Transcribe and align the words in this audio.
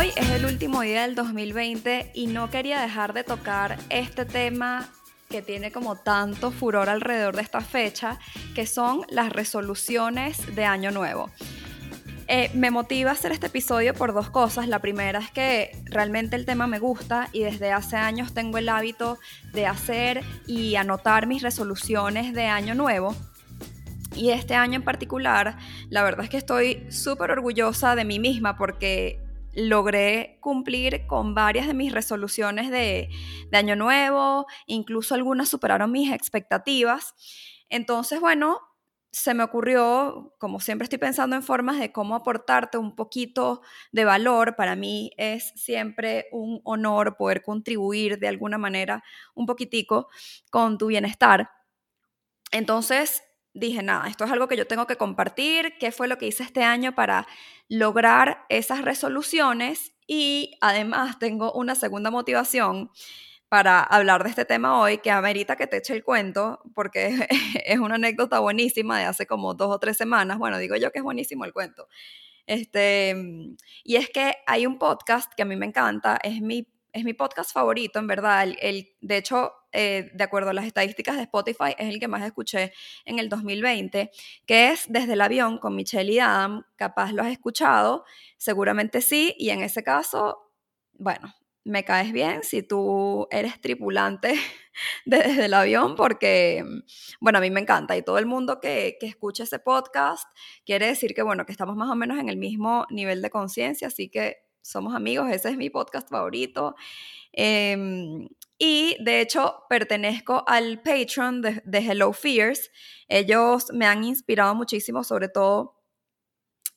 Hoy 0.00 0.12
es 0.16 0.30
el 0.30 0.46
último 0.46 0.80
día 0.80 1.02
del 1.02 1.14
2020 1.14 2.12
y 2.14 2.26
no 2.26 2.48
quería 2.48 2.80
dejar 2.80 3.12
de 3.12 3.22
tocar 3.22 3.76
este 3.90 4.24
tema 4.24 4.88
que 5.28 5.42
tiene 5.42 5.72
como 5.72 5.94
tanto 5.94 6.52
furor 6.52 6.88
alrededor 6.88 7.36
de 7.36 7.42
esta 7.42 7.60
fecha, 7.60 8.18
que 8.54 8.66
son 8.66 9.02
las 9.10 9.30
resoluciones 9.30 10.56
de 10.56 10.64
Año 10.64 10.90
Nuevo. 10.90 11.28
Eh, 12.28 12.50
me 12.54 12.70
motiva 12.70 13.10
hacer 13.10 13.32
este 13.32 13.48
episodio 13.48 13.92
por 13.92 14.14
dos 14.14 14.30
cosas. 14.30 14.68
La 14.68 14.78
primera 14.78 15.18
es 15.18 15.30
que 15.32 15.76
realmente 15.84 16.34
el 16.34 16.46
tema 16.46 16.66
me 16.66 16.78
gusta 16.78 17.28
y 17.32 17.42
desde 17.42 17.70
hace 17.70 17.96
años 17.96 18.32
tengo 18.32 18.56
el 18.56 18.70
hábito 18.70 19.18
de 19.52 19.66
hacer 19.66 20.24
y 20.46 20.76
anotar 20.76 21.26
mis 21.26 21.42
resoluciones 21.42 22.32
de 22.32 22.46
Año 22.46 22.74
Nuevo. 22.74 23.14
Y 24.16 24.30
este 24.30 24.54
año 24.54 24.76
en 24.76 24.82
particular, 24.82 25.58
la 25.90 26.02
verdad 26.02 26.24
es 26.24 26.30
que 26.30 26.38
estoy 26.38 26.90
súper 26.90 27.32
orgullosa 27.32 27.94
de 27.96 28.06
mí 28.06 28.18
misma 28.18 28.56
porque 28.56 29.20
logré 29.54 30.38
cumplir 30.40 31.06
con 31.06 31.34
varias 31.34 31.66
de 31.66 31.74
mis 31.74 31.92
resoluciones 31.92 32.70
de, 32.70 33.08
año 33.52 33.76
nuevo, 33.76 34.46
incluso 34.66 35.14
algunas 35.14 35.48
superaron 35.48 35.90
mis 35.90 36.12
expectativas. 36.12 37.14
Entonces, 37.68 38.20
bueno, 38.20 38.60
se 39.12 39.34
me 39.34 39.42
ocurrió, 39.42 40.34
como 40.38 40.60
siempre 40.60 40.84
estoy 40.84 40.98
pensando 40.98 41.34
en 41.34 41.42
formas 41.42 41.80
de 41.80 41.90
cómo 41.90 42.14
aportarte 42.14 42.78
un 42.78 42.94
poquito 42.94 43.60
de 43.90 44.04
valor, 44.04 44.54
para 44.54 44.76
mí 44.76 45.10
es 45.16 45.52
siempre 45.56 46.26
un 46.30 46.60
honor 46.64 47.16
poder 47.16 47.42
contribuir 47.42 48.20
de 48.20 48.28
alguna 48.28 48.56
manera 48.56 49.02
un 49.34 49.46
poquitico 49.46 50.08
con 50.50 50.78
tu 50.78 50.86
bienestar. 50.86 51.50
Entonces, 52.52 53.22
dije, 53.54 53.82
nada, 53.82 54.08
esto 54.08 54.24
es 54.24 54.30
algo 54.30 54.48
que 54.48 54.56
yo 54.56 54.66
tengo 54.66 54.86
que 54.86 54.96
compartir, 54.96 55.74
qué 55.78 55.92
fue 55.92 56.08
lo 56.08 56.18
que 56.18 56.26
hice 56.26 56.42
este 56.42 56.62
año 56.62 56.94
para 56.94 57.26
lograr 57.68 58.44
esas 58.48 58.82
resoluciones 58.82 59.92
y 60.06 60.56
además 60.60 61.18
tengo 61.18 61.52
una 61.52 61.74
segunda 61.74 62.10
motivación 62.10 62.90
para 63.48 63.82
hablar 63.82 64.22
de 64.22 64.30
este 64.30 64.44
tema 64.44 64.80
hoy 64.80 64.98
que 64.98 65.10
amerita 65.10 65.56
que 65.56 65.66
te 65.66 65.78
eche 65.78 65.92
el 65.92 66.04
cuento 66.04 66.60
porque 66.74 67.26
es 67.66 67.78
una 67.80 67.96
anécdota 67.96 68.38
buenísima 68.38 68.98
de 68.98 69.04
hace 69.06 69.26
como 69.26 69.54
dos 69.54 69.74
o 69.74 69.78
tres 69.78 69.96
semanas. 69.96 70.38
Bueno, 70.38 70.58
digo 70.58 70.76
yo 70.76 70.92
que 70.92 71.00
es 71.00 71.04
buenísimo 71.04 71.44
el 71.44 71.52
cuento. 71.52 71.88
Este, 72.46 73.14
y 73.84 73.96
es 73.96 74.08
que 74.10 74.34
hay 74.46 74.66
un 74.66 74.78
podcast 74.78 75.32
que 75.34 75.42
a 75.42 75.46
mí 75.46 75.56
me 75.56 75.66
encanta, 75.66 76.18
es 76.22 76.40
mi 76.40 76.66
es 76.92 77.04
mi 77.04 77.14
podcast 77.14 77.52
favorito, 77.52 77.98
en 77.98 78.06
verdad. 78.06 78.48
El, 78.60 78.94
de 79.00 79.16
hecho, 79.16 79.52
eh, 79.72 80.10
de 80.14 80.24
acuerdo 80.24 80.50
a 80.50 80.52
las 80.52 80.66
estadísticas 80.66 81.16
de 81.16 81.22
Spotify, 81.22 81.74
es 81.78 81.88
el 81.88 82.00
que 82.00 82.08
más 82.08 82.22
escuché 82.22 82.72
en 83.04 83.18
el 83.18 83.28
2020, 83.28 84.10
que 84.46 84.70
es 84.70 84.86
Desde 84.88 85.12
el 85.12 85.20
avión 85.20 85.58
con 85.58 85.76
Michelle 85.76 86.12
y 86.12 86.18
Adam. 86.18 86.64
Capaz 86.76 87.12
lo 87.12 87.22
has 87.22 87.30
escuchado, 87.30 88.04
seguramente 88.36 89.00
sí, 89.02 89.34
y 89.38 89.50
en 89.50 89.62
ese 89.62 89.82
caso, 89.82 90.52
bueno, 90.94 91.34
me 91.64 91.84
caes 91.84 92.12
bien 92.12 92.42
si 92.42 92.62
tú 92.62 93.28
eres 93.30 93.60
tripulante 93.60 94.34
desde 95.04 95.44
el 95.44 95.54
avión, 95.54 95.94
porque, 95.94 96.64
bueno, 97.20 97.38
a 97.38 97.40
mí 97.40 97.50
me 97.50 97.60
encanta 97.60 97.96
y 97.96 98.02
todo 98.02 98.18
el 98.18 98.26
mundo 98.26 98.60
que, 98.60 98.96
que 98.98 99.06
escucha 99.06 99.44
ese 99.44 99.58
podcast 99.58 100.24
quiere 100.64 100.86
decir 100.86 101.14
que, 101.14 101.22
bueno, 101.22 101.44
que 101.46 101.52
estamos 101.52 101.76
más 101.76 101.90
o 101.90 101.94
menos 101.94 102.18
en 102.18 102.28
el 102.28 102.36
mismo 102.36 102.86
nivel 102.90 103.22
de 103.22 103.30
conciencia, 103.30 103.88
así 103.88 104.08
que 104.08 104.49
somos 104.62 104.94
amigos, 104.94 105.30
ese 105.30 105.50
es 105.50 105.56
mi 105.56 105.70
podcast 105.70 106.08
favorito. 106.08 106.74
Em, 107.32 108.28
y 108.58 108.96
de 109.02 109.20
hecho 109.20 109.62
pertenezco 109.68 110.44
al 110.46 110.82
Patreon 110.82 111.42
de, 111.42 111.78
Hello 111.78 112.12
Fears. 112.12 112.70
Ellos 113.08 113.66
me 113.72 113.86
han 113.86 114.04
inspirado 114.04 114.54
muchísimo, 114.54 115.04
sobre 115.04 115.28
todo 115.28 115.76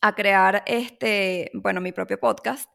a 0.02 0.16
crear 0.16 0.64
este, 0.66 1.52
bueno, 1.54 1.82
mi 1.82 1.92
propio 1.92 2.20
podcast. 2.20 2.70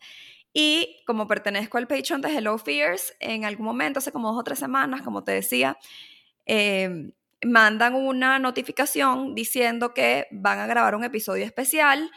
Y 0.53 1.03
como 1.07 1.27
pertenezco 1.27 1.79
al 1.79 1.87
Patreon 1.87 2.21
de 2.21 2.37
Hello 2.37 2.59
Fears, 2.59 3.15
en 3.21 3.45
algún 3.45 3.67
momento, 3.67 3.99
hace 3.99 4.13
como 4.13 4.29
dos 4.31 4.41
o 4.41 4.45
tres 4.45 4.59
semanas, 4.59 5.03
como 5.03 5.23
te 5.23 5.33
decía, 5.33 5.79
em, 6.47 7.13
mandan 7.45 7.95
una 7.95 8.39
notificación 8.39 9.35
diciendo 9.35 9.95
que 9.95 10.27
van 10.33 10.59
a 10.59 10.67
grabar 10.67 10.95
un 10.95 11.05
episodio 11.05 11.45
especial 11.45 12.11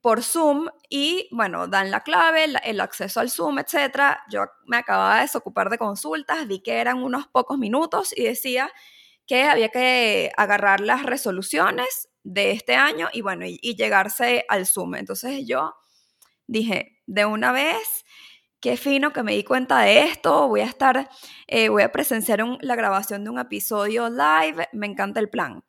por 0.00 0.22
Zoom 0.22 0.68
y, 0.88 1.28
bueno, 1.30 1.68
dan 1.68 1.90
la 1.90 2.02
clave, 2.02 2.46
el, 2.64 2.80
acceso 2.80 3.20
al 3.20 3.30
Zoom, 3.30 3.58
etc. 3.58 4.18
Yo 4.30 4.44
me 4.66 4.78
acababa 4.78 5.16
de 5.16 5.22
desocupar 5.22 5.70
de 5.70 5.78
consultas, 5.78 6.46
vi 6.48 6.60
que 6.60 6.74
eran 6.78 7.02
unos 7.02 7.28
pocos 7.28 7.58
minutos 7.58 8.16
y 8.16 8.24
decía 8.24 8.70
que 9.26 9.44
había 9.44 9.68
que 9.68 10.32
agarrar 10.36 10.80
las 10.80 11.04
resoluciones 11.04 12.08
de 12.22 12.52
este 12.52 12.74
año 12.74 13.08
y, 13.12 13.20
bueno, 13.20 13.46
y, 13.46 13.58
llegarse 13.76 14.44
al 14.48 14.66
Zoom. 14.66 14.96
Entonces 14.96 15.46
yo 15.46 15.74
dije, 16.46 17.00
de 17.06 17.24
una 17.24 17.52
vez, 17.52 18.04
qué 18.60 18.76
fino 18.76 19.12
que 19.12 19.22
me 19.22 19.32
di 19.32 19.44
cuenta 19.44 19.80
de 19.80 20.00
esto, 20.04 20.48
voy 20.48 20.60
a 20.60 20.66
estar, 20.66 21.08
eh, 21.46 21.68
voy 21.68 21.82
a 21.82 21.92
presenciar 21.92 22.44
la 22.60 22.76
grabación 22.76 23.24
de 23.24 23.30
un 23.30 23.38
episodio 23.38 24.08
live, 24.10 24.68
me 24.72 24.86
encanta 24.86 25.20
el 25.20 25.28
plan. 25.28 25.64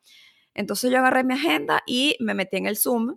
Entonces 0.54 0.90
yo 0.90 0.98
agarré 0.98 1.22
mi 1.22 1.34
agenda 1.34 1.82
y 1.86 2.16
me 2.20 2.34
metí 2.34 2.56
en 2.56 2.66
el 2.66 2.76
Zoom 2.76 3.16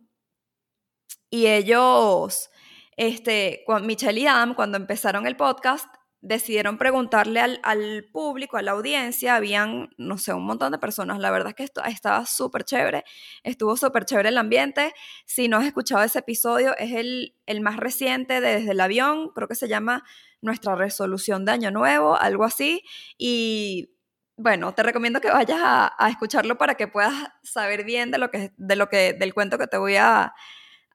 y 1.32 1.48
ellos, 1.48 2.52
este, 2.98 3.64
Michelle 3.84 4.20
y 4.20 4.28
Adam, 4.28 4.54
cuando 4.54 4.78
empezaron 4.78 5.26
el 5.26 5.38
podcast, 5.38 5.88
decidieron 6.20 6.78
preguntarle 6.78 7.40
al, 7.64 8.06
público, 8.12 8.58
a 8.58 8.62
la 8.62 8.72
audiencia, 8.72 9.36
habían, 9.36 9.90
no 9.98 10.18
sé, 10.18 10.34
un 10.34 10.46
montón 10.46 10.74
de 10.74 10.78
personas. 10.78 11.20
La 11.20 11.32
verdad 11.32 11.50
es 11.50 11.56
que 11.56 11.64
esto, 11.64 11.82
estaba 11.86 12.26
súper 12.26 12.66
chévere, 12.66 13.06
estuvo 13.44 13.78
súper 13.78 14.04
chévere 14.04 14.28
el 14.30 14.38
ambiente. 14.38 14.94
Si 15.26 15.48
no 15.48 15.58
has 15.58 15.66
escuchado 15.66 16.04
ese 16.04 16.20
episodio, 16.20 16.78
es 16.78 16.92
el, 16.92 17.36
el 17.46 17.62
más 17.62 17.78
reciente 17.78 18.42
de 18.42 18.60
Desde 18.60 18.72
el 18.72 18.82
Avión, 18.82 19.30
creo 19.30 19.48
que 19.48 19.56
se 19.56 19.70
llama 19.70 20.04
Nuestra 20.42 20.76
Resolución 20.76 21.46
de 21.46 21.54
Año 21.54 21.72
Nuevo, 21.72 22.18
algo 22.18 22.44
así. 22.44 22.84
Y 23.18 23.96
bueno, 24.36 24.74
te 24.74 24.84
recomiendo 24.84 25.22
que 25.22 25.32
vayas 25.32 25.60
a, 25.62 25.94
a 25.98 26.10
escucharlo 26.10 26.58
para 26.58 26.76
que 26.76 26.88
puedas 26.88 27.14
saber 27.42 27.86
bien 27.86 28.12
de 28.12 28.18
lo 28.18 28.30
que, 28.30 28.52
de 28.58 28.76
lo 28.76 28.90
que, 28.90 29.14
del 29.14 29.34
cuento 29.34 29.58
que 29.58 29.68
te 29.68 29.78
voy 29.78 29.96
a 29.96 30.34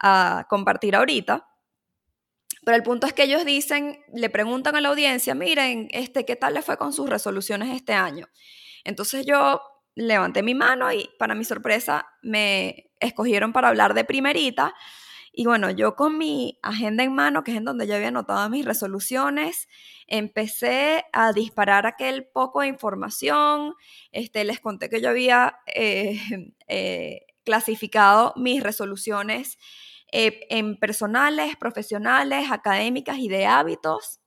a 0.00 0.46
compartir 0.48 0.96
ahorita. 0.96 1.48
Pero 2.64 2.76
el 2.76 2.82
punto 2.82 3.06
es 3.06 3.12
que 3.12 3.25
ellos 3.25 3.44
dicen, 3.44 3.98
le 4.12 4.28
preguntan 4.28 4.75
a 4.76 4.81
la 4.81 4.88
audiencia, 4.88 5.34
miren, 5.34 5.88
este, 5.93 6.25
¿qué 6.25 6.34
tal 6.34 6.54
le 6.54 6.62
fue 6.62 6.76
con 6.76 6.93
sus 6.93 7.08
resoluciones 7.08 7.75
este 7.75 7.93
año? 7.93 8.26
Entonces 8.84 9.25
yo 9.25 9.60
levanté 9.94 10.43
mi 10.43 10.54
mano 10.54 10.93
y 10.93 11.10
para 11.19 11.34
mi 11.34 11.44
sorpresa 11.44 12.06
me 12.22 12.90
escogieron 13.00 13.52
para 13.52 13.69
hablar 13.69 13.94
de 13.94 14.04
primerita. 14.04 14.75
Y 15.32 15.44
bueno, 15.44 15.70
yo 15.70 15.96
con 15.96 16.16
mi 16.16 16.58
agenda 16.62 17.04
en 17.04 17.14
mano, 17.14 17.44
que 17.44 17.50
es 17.50 17.58
en 17.58 17.64
donde 17.64 17.87
yo 17.87 17.94
había 17.94 18.08
anotado 18.08 18.49
mis 18.49 18.64
resoluciones, 18.64 19.69
empecé 20.06 21.04
a 21.12 21.32
disparar 21.32 21.87
aquel 21.87 22.26
poco 22.26 22.62
de 22.62 22.69
información. 22.69 23.75
Este, 24.12 24.44
les 24.44 24.60
conté 24.60 24.88
que 24.88 25.00
yo 25.00 25.10
había 25.10 25.58
eh, 25.66 26.19
eh, 26.69 27.25
clasificado 27.46 28.34
mis 28.37 28.62
resoluciones 28.62 29.58
eh, 30.12 30.40
en 30.50 30.76
personales, 30.76 31.56
profesionales, 31.56 32.50
académicas 32.50 33.19
y 33.19 33.28
de 33.28 33.46
hábitos. 33.46 34.20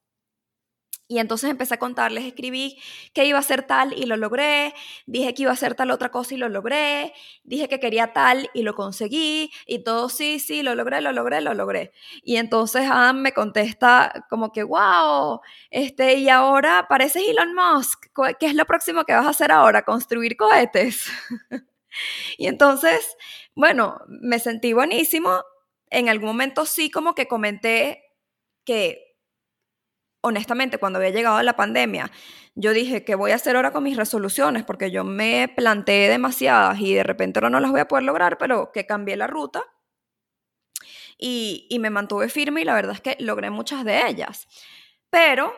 Y 1.11 1.17
entonces 1.17 1.49
empecé 1.49 1.73
a 1.73 1.79
contarles, 1.79 2.23
escribí 2.25 2.77
que 3.15 3.25
iba 3.25 3.39
a 3.39 3.41
ser 3.41 3.63
tal 3.63 3.93
y 3.97 4.05
lo 4.05 4.15
logré, 4.15 4.75
dije 5.07 5.33
que 5.33 5.41
iba 5.41 5.51
a 5.51 5.55
ser 5.55 5.73
tal 5.73 5.89
otra 5.89 6.09
cosa 6.11 6.35
y 6.35 6.37
lo 6.37 6.49
logré, 6.49 7.13
dije 7.43 7.67
que 7.67 7.79
quería 7.79 8.13
tal 8.13 8.47
y 8.53 8.61
lo 8.61 8.75
conseguí, 8.75 9.49
y 9.65 9.83
todo 9.83 10.09
sí, 10.09 10.37
sí, 10.37 10.61
lo 10.61 10.75
logré, 10.75 11.01
lo 11.01 11.11
logré, 11.11 11.41
lo 11.41 11.55
logré. 11.55 11.93
Y 12.21 12.35
entonces 12.35 12.83
Adam 12.83 13.21
me 13.21 13.33
contesta 13.33 14.27
como 14.29 14.51
que, 14.51 14.61
wow, 14.61 15.41
este, 15.71 16.13
y 16.19 16.29
ahora 16.29 16.85
pareces 16.87 17.23
Elon 17.27 17.55
Musk, 17.55 18.05
¿qué 18.39 18.45
es 18.45 18.53
lo 18.53 18.65
próximo 18.65 19.03
que 19.03 19.13
vas 19.13 19.25
a 19.25 19.29
hacer 19.29 19.51
ahora? 19.51 19.81
Construir 19.81 20.37
cohetes. 20.37 21.05
y 22.37 22.47
entonces, 22.47 23.15
bueno, 23.55 23.99
me 24.07 24.39
sentí 24.39 24.73
buenísimo. 24.73 25.43
En 25.89 26.09
algún 26.09 26.29
momento 26.29 26.65
sí 26.65 26.91
como 26.91 27.15
que 27.15 27.27
comenté 27.27 28.03
que 28.65 29.09
honestamente, 30.21 30.77
cuando 30.77 30.99
había 30.99 31.11
llegado 31.11 31.41
la 31.41 31.55
pandemia, 31.55 32.11
yo 32.55 32.73
dije, 32.73 33.03
¿qué 33.05 33.15
voy 33.15 33.31
a 33.31 33.35
hacer 33.35 33.55
ahora 33.55 33.71
con 33.71 33.83
mis 33.83 33.97
resoluciones? 33.97 34.63
Porque 34.63 34.91
yo 34.91 35.03
me 35.03 35.51
planteé 35.55 36.09
demasiadas 36.09 36.79
y 36.79 36.93
de 36.93 37.03
repente 37.03 37.39
ahora 37.39 37.49
no 37.49 37.59
las 37.59 37.71
voy 37.71 37.79
a 37.79 37.87
poder 37.87 38.03
lograr, 38.03 38.37
pero 38.37 38.71
que 38.71 38.85
cambié 38.85 39.15
la 39.15 39.27
ruta 39.27 39.63
y, 41.17 41.67
y 41.69 41.79
me 41.79 41.89
mantuve 41.89 42.29
firme 42.29 42.61
y 42.61 42.65
la 42.65 42.73
verdad 42.73 42.93
es 42.95 43.01
que 43.01 43.15
logré 43.19 43.49
muchas 43.49 43.85
de 43.85 44.07
ellas. 44.07 44.47
Pero 45.09 45.53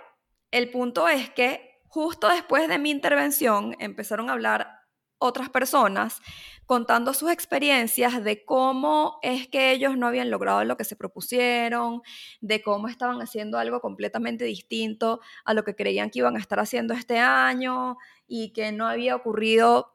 el 0.51 0.69
punto 0.69 1.07
es 1.07 1.29
que 1.31 1.81
justo 1.87 2.29
después 2.29 2.67
de 2.67 2.77
mi 2.77 2.91
intervención 2.91 3.75
empezaron 3.79 4.29
a 4.29 4.33
hablar 4.33 4.80
otras 5.21 5.49
personas 5.49 6.19
contando 6.65 7.13
sus 7.13 7.31
experiencias 7.31 8.23
de 8.23 8.43
cómo 8.43 9.19
es 9.21 9.47
que 9.47 9.71
ellos 9.71 9.97
no 9.97 10.07
habían 10.07 10.31
logrado 10.31 10.63
lo 10.63 10.77
que 10.77 10.83
se 10.83 10.95
propusieron, 10.95 12.01
de 12.39 12.61
cómo 12.61 12.87
estaban 12.87 13.21
haciendo 13.21 13.59
algo 13.59 13.81
completamente 13.81 14.45
distinto 14.45 15.21
a 15.45 15.53
lo 15.53 15.63
que 15.63 15.75
creían 15.75 16.09
que 16.09 16.19
iban 16.19 16.35
a 16.35 16.39
estar 16.39 16.59
haciendo 16.59 16.93
este 16.93 17.19
año 17.19 17.97
y 18.27 18.51
que 18.51 18.71
no 18.71 18.87
había 18.87 19.15
ocurrido 19.15 19.93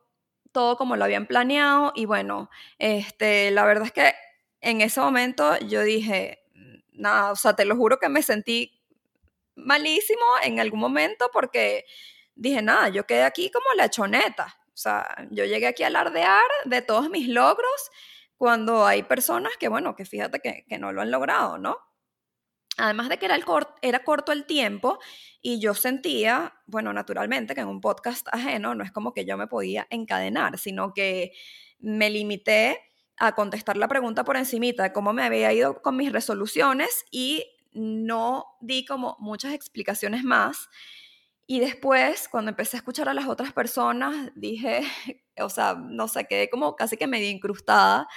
todo 0.53 0.77
como 0.77 0.97
lo 0.97 1.05
habían 1.05 1.27
planeado. 1.27 1.93
Y 1.95 2.05
bueno, 2.05 2.49
este, 2.79 3.51
la 3.51 3.65
verdad 3.65 3.87
es 3.87 3.93
que 3.93 4.15
en 4.61 4.81
ese 4.81 5.01
momento 5.01 5.59
yo 5.61 5.83
dije, 5.83 6.45
nada, 6.93 7.33
o 7.33 7.37
sea, 7.37 7.57
te 7.57 7.65
lo 7.65 7.75
juro 7.75 7.99
que 7.99 8.09
me 8.09 8.23
sentí 8.23 8.81
malísimo 9.57 10.25
en 10.45 10.61
algún 10.61 10.81
momento 10.81 11.31
porque 11.33 11.85
dije, 12.37 12.63
nada, 12.63 12.91
yo 12.91 13.07
quedé 13.07 13.25
aquí 13.25 13.51
como 13.51 13.67
la 13.77 13.91
choneta. 13.91 14.57
O 14.77 14.79
sea, 14.79 15.27
yo 15.31 15.47
llegué 15.47 15.69
aquí 15.69 15.85
a 15.85 15.87
alardear 15.87 16.45
de 16.67 16.83
todos 16.83 17.09
mis 17.09 17.29
logros 17.29 17.91
cuando 18.37 18.85
hay 18.85 19.03
personas 19.05 19.53
que, 19.59 19.69
bueno, 19.69 19.97
que 19.97 20.05
fíjate 20.05 20.41
que, 20.41 20.67
que 20.69 20.79
no 20.79 20.93
lo 20.93 21.01
han 21.01 21.11
logrado, 21.11 21.57
¿no? 21.57 21.79
Además 22.77 23.09
de 23.09 23.17
que 23.17 23.25
era, 23.25 23.37
el 23.37 23.45
era 23.81 24.05
corto 24.05 24.33
el 24.33 24.45
tiempo 24.45 24.99
y 25.41 25.61
yo 25.61 25.73
sentía, 25.73 26.61
bueno, 26.67 26.93
naturalmente 26.93 27.55
que 27.55 27.63
en 27.63 27.69
un 27.69 27.81
podcast 27.81 28.29
ajeno 28.31 28.75
no 28.75 28.85
es 28.85 28.93
como 28.93 29.15
que 29.15 29.25
yo 29.25 29.39
me 29.39 29.47
podía 29.47 29.87
encadenar, 29.89 30.59
sino 30.59 30.93
que 30.93 31.33
me 31.79 32.11
limité 32.11 32.79
a 33.17 33.35
contestar 33.35 33.79
la 33.79 33.89
pregunta 33.89 34.25
por 34.25 34.37
encimita 34.37 34.83
de 34.83 34.93
cómo 34.93 35.15
me 35.15 35.23
había 35.23 35.55
ido 35.55 35.81
con 35.81 35.97
mis 35.97 36.13
resoluciones 36.13 37.07
y 37.11 37.47
no 37.73 38.45
di 38.61 38.85
como 38.85 39.17
muchas 39.21 39.55
explicaciones 39.55 40.23
más 40.23 40.69
y 41.47 41.61
después, 41.61 42.29
cuando 42.29 42.51
empecé 42.51 42.77
a 42.77 42.79
escuchar 42.79 43.09
a 43.09 43.15
las 43.15 43.29
otras 43.29 43.53
personas, 43.53 44.33
dije, 44.35 44.83
o 45.39 45.49
sea, 45.49 45.75
no 45.75 46.09
sé, 46.09 46.27
quedé 46.27 46.51
como 46.51 46.75
casi 46.75 46.97
que 46.97 47.07
medio 47.07 47.31
incrustada 47.31 48.09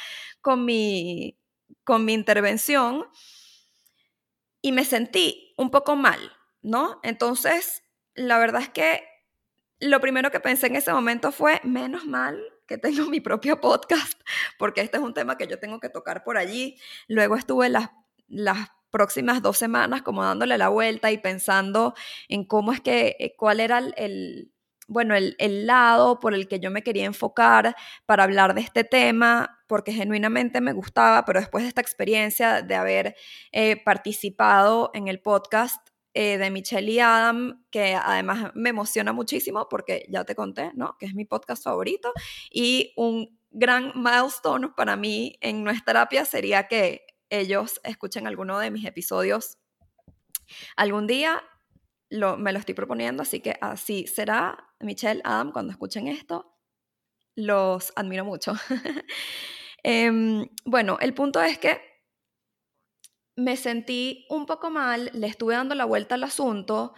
con 0.41 0.65
mi, 0.65 1.37
con 1.83 2.05
mi 2.05 2.13
intervención 2.13 3.05
y 4.61 4.71
me 4.71 4.83
sentí 4.83 5.53
un 5.57 5.69
poco 5.69 5.95
mal, 5.95 6.19
¿no? 6.61 6.99
Entonces, 7.03 7.83
la 8.15 8.39
verdad 8.39 8.61
es 8.61 8.69
que 8.69 9.03
lo 9.79 10.01
primero 10.01 10.31
que 10.31 10.39
pensé 10.39 10.67
en 10.67 10.75
ese 10.75 10.91
momento 10.91 11.31
fue, 11.31 11.61
menos 11.63 12.05
mal 12.05 12.41
que 12.65 12.77
tengo 12.77 13.05
mi 13.09 13.19
propio 13.19 13.61
podcast, 13.61 14.19
porque 14.57 14.81
este 14.81 14.97
es 14.97 15.03
un 15.03 15.13
tema 15.13 15.37
que 15.37 15.47
yo 15.47 15.59
tengo 15.59 15.79
que 15.79 15.89
tocar 15.89 16.23
por 16.23 16.37
allí. 16.37 16.79
Luego 17.07 17.35
estuve 17.35 17.69
las, 17.69 17.89
las 18.27 18.69
próximas 18.89 19.41
dos 19.41 19.57
semanas 19.57 20.01
como 20.01 20.23
dándole 20.23 20.57
la 20.57 20.69
vuelta 20.69 21.11
y 21.11 21.17
pensando 21.17 21.93
en 22.27 22.45
cómo 22.45 22.71
es 22.71 22.81
que, 22.81 23.15
eh, 23.19 23.35
cuál 23.37 23.59
era 23.59 23.79
el, 23.79 24.51
bueno, 24.87 25.15
el, 25.15 25.67
lado 25.67 26.19
por 26.19 26.33
el 26.33 26.47
que 26.47 26.59
yo 26.59 26.71
me 26.71 26.81
quería 26.81 27.05
enfocar 27.05 27.75
para 28.05 28.23
hablar 28.23 28.55
de 28.55 28.61
este 28.61 28.83
tema, 28.83 29.59
porque 29.67 29.93
genuinamente 29.93 30.61
me 30.61 30.73
gustaba, 30.73 31.25
pero 31.25 31.39
después 31.39 31.63
de 31.63 31.69
esta 31.69 31.81
experiencia 31.81 32.63
de 32.63 32.75
haber 32.75 33.15
eh, 33.51 33.81
participado 33.83 34.89
en 34.93 35.07
el 35.07 35.21
podcast 35.21 35.89
eh, 36.15 36.39
de 36.39 36.49
Michelle 36.49 36.91
y 36.91 36.99
Adam, 36.99 37.63
que 37.69 37.93
además 37.93 38.51
me 38.55 38.69
emociona 38.69 39.13
muchísimo 39.13 39.69
porque 39.69 40.05
ya 40.09 40.23
te 40.23 40.33
conté, 40.33 40.71
¿no? 40.73 40.97
Que 40.99 41.05
es 41.05 41.13
mi 41.13 41.25
podcast 41.25 41.63
favorito 41.63 42.11
y 42.51 42.93
un 42.97 43.37
gran 43.51 43.91
milestone 43.95 44.69
para 44.75 44.95
mí 44.95 45.37
en 45.41 45.63
nuestra 45.63 45.85
terapia 45.85 46.25
sería 46.25 46.67
que 46.67 47.05
ellos 47.29 47.79
escuchen 47.83 48.27
alguno 48.27 48.59
de 48.59 48.71
mis 48.71 48.85
episodios 48.85 49.57
algún 50.75 51.07
día. 51.07 51.43
Lo, 52.09 52.37
me 52.37 52.51
lo 52.51 52.59
estoy 52.59 52.73
proponiendo, 52.75 53.23
así 53.23 53.39
que 53.39 53.57
así 53.61 54.07
será. 54.07 54.65
Michelle, 54.79 55.21
Adam, 55.23 55.51
cuando 55.51 55.71
escuchen 55.71 56.07
esto, 56.07 56.57
los 57.35 57.93
admiro 57.95 58.25
mucho. 58.25 58.53
Em, 59.81 60.45
bueno, 60.65 60.97
el 60.99 61.13
punto 61.13 61.41
es 61.41 61.57
que 61.57 61.79
me 63.37 63.55
sentí 63.55 64.25
un 64.29 64.45
poco 64.45 64.69
mal, 64.69 65.09
le 65.13 65.27
estuve 65.27 65.53
dando 65.53 65.73
la 65.73 65.85
vuelta 65.85 66.15
al 66.15 66.23
asunto 66.25 66.93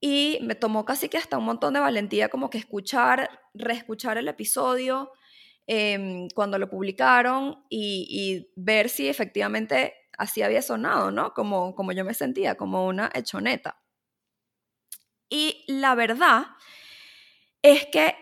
y 0.00 0.38
me 0.42 0.56
tomó 0.56 0.84
casi 0.84 1.08
que 1.08 1.16
hasta 1.16 1.38
un 1.38 1.44
montón 1.44 1.74
de 1.74 1.80
valentía 1.80 2.28
como 2.28 2.50
que 2.50 2.58
escuchar, 2.58 3.40
reescuchar 3.54 4.18
el 4.18 4.26
episodio 4.26 5.12
Em, 5.66 6.28
cuando 6.34 6.58
lo 6.58 6.68
publicaron 6.68 7.64
y, 7.70 8.50
ver 8.54 8.90
si 8.90 9.08
efectivamente 9.08 9.94
así 10.18 10.42
había 10.42 10.60
sonado, 10.60 11.10
¿no? 11.10 11.32
Como, 11.32 11.74
como 11.74 11.92
yo 11.92 12.04
me 12.04 12.14
sentía, 12.14 12.56
como 12.56 12.86
una 12.86 13.10
hechoneta. 13.14 13.80
Y 15.30 15.64
la 15.66 15.94
verdad 15.94 16.46
es 17.62 17.86
que 17.86 18.14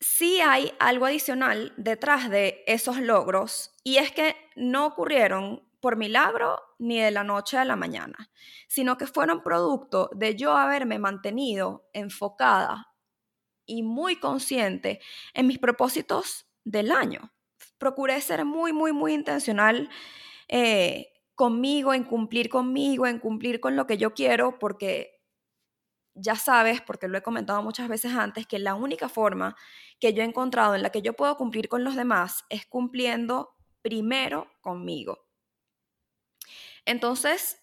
sí 0.00 0.40
hay 0.40 0.72
algo 0.78 1.06
adicional 1.06 1.72
detrás 1.78 2.28
de 2.28 2.62
esos 2.66 2.98
logros 2.98 3.72
y 3.82 3.96
es 3.96 4.12
que 4.12 4.36
no 4.54 4.86
ocurrieron 4.86 5.66
por 5.80 5.96
milagro 5.96 6.60
ni 6.78 7.00
de 7.00 7.10
la 7.10 7.24
noche 7.24 7.56
a 7.56 7.64
la 7.64 7.76
mañana, 7.76 8.30
sino 8.68 8.98
que 8.98 9.06
fueron 9.06 9.42
producto 9.42 10.10
de 10.14 10.36
yo 10.36 10.56
haberme 10.56 10.98
mantenido 10.98 11.88
enfocada 11.94 12.93
y 13.66 13.82
muy 13.82 14.16
consciente 14.16 15.00
en 15.32 15.46
mis 15.46 15.58
propósitos 15.58 16.46
del 16.64 16.92
año. 16.92 17.32
Procuré 17.78 18.20
ser 18.20 18.44
muy, 18.44 18.72
muy, 18.72 18.92
muy 18.92 19.14
intencional 19.14 19.88
eh, 20.48 21.12
conmigo, 21.34 21.94
en 21.94 22.04
cumplir 22.04 22.48
conmigo, 22.48 23.06
en 23.06 23.18
cumplir 23.18 23.60
con 23.60 23.76
lo 23.76 23.86
que 23.86 23.98
yo 23.98 24.14
quiero, 24.14 24.58
porque 24.58 25.20
ya 26.14 26.36
sabes, 26.36 26.80
porque 26.80 27.08
lo 27.08 27.18
he 27.18 27.22
comentado 27.22 27.62
muchas 27.62 27.88
veces 27.88 28.12
antes, 28.12 28.46
que 28.46 28.58
la 28.58 28.74
única 28.74 29.08
forma 29.08 29.56
que 29.98 30.14
yo 30.14 30.22
he 30.22 30.26
encontrado 30.26 30.74
en 30.74 30.82
la 30.82 30.90
que 30.90 31.02
yo 31.02 31.14
puedo 31.14 31.36
cumplir 31.36 31.68
con 31.68 31.82
los 31.84 31.96
demás 31.96 32.44
es 32.50 32.66
cumpliendo 32.66 33.54
primero 33.82 34.48
conmigo. 34.60 35.26
Entonces, 36.84 37.62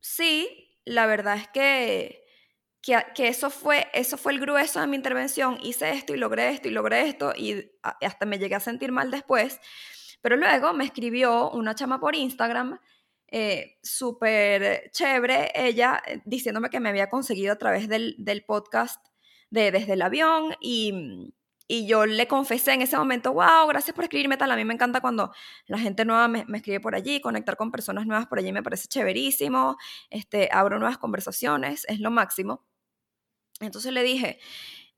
sí, 0.00 0.78
la 0.84 1.06
verdad 1.06 1.36
es 1.36 1.48
que 1.48 2.24
que, 2.82 3.28
eso, 3.28 3.50
fue, 3.50 3.88
eso 3.92 4.16
fue 4.16 4.32
el 4.32 4.40
grueso 4.40 4.80
de 4.80 4.86
mi 4.86 4.96
intervención, 4.96 5.58
hice 5.62 5.90
esto 5.90 6.14
y 6.14 6.18
logré 6.18 6.50
esto 6.50 6.68
y 6.68 6.70
logré 6.70 7.08
esto 7.08 7.34
y 7.36 7.70
hasta 7.82 8.26
me 8.26 8.38
llegué 8.38 8.54
a 8.54 8.60
sentir 8.60 8.90
mal 8.90 9.10
después. 9.10 9.60
Pero 10.22 10.36
luego 10.36 10.72
me 10.72 10.84
escribió 10.84 11.50
una 11.50 11.74
chama 11.74 12.00
por 12.00 12.14
Instagram, 12.14 12.78
eh, 13.28 13.78
súper 13.82 14.90
chévere, 14.92 15.52
ella 15.54 16.02
eh, 16.06 16.20
diciéndome 16.24 16.70
que 16.70 16.80
me 16.80 16.88
había 16.88 17.08
conseguido 17.08 17.52
a 17.52 17.58
través 17.58 17.88
del, 17.88 18.16
podcast 18.46 19.04
de 19.50 19.70
Desde 19.70 19.92
el 19.94 20.02
Avión 20.02 20.54
y, 20.60 21.32
y, 21.68 21.86
yo 21.86 22.06
le 22.06 22.26
confesé 22.26 22.72
en 22.72 22.82
ese 22.82 22.96
momento, 22.96 23.32
wow, 23.32 23.66
gracias 23.68 23.94
por 23.94 24.04
escribirme 24.04 24.36
tal, 24.36 24.50
a 24.50 24.56
mí 24.56 24.64
me 24.64 24.74
encanta 24.74 25.00
cuando 25.00 25.32
la 25.66 25.78
gente 25.78 26.04
nueva 26.04 26.28
me, 26.28 26.44
me, 26.46 26.58
escribe 26.58 26.80
por 26.80 26.94
allí, 26.94 27.20
conectar 27.20 27.56
con 27.56 27.70
personas 27.70 28.06
nuevas 28.06 28.26
por 28.26 28.38
allí 28.38 28.52
me 28.52 28.62
parece 28.62 28.88
chéverísimo, 28.88 29.76
este, 30.10 30.48
abro 30.52 30.78
nuevas 30.78 30.98
conversaciones, 30.98 31.84
es 31.88 32.00
lo 32.00 32.10
máximo. 32.10 32.69
Entonces 33.60 33.92
le 33.92 34.02
dije, 34.02 34.38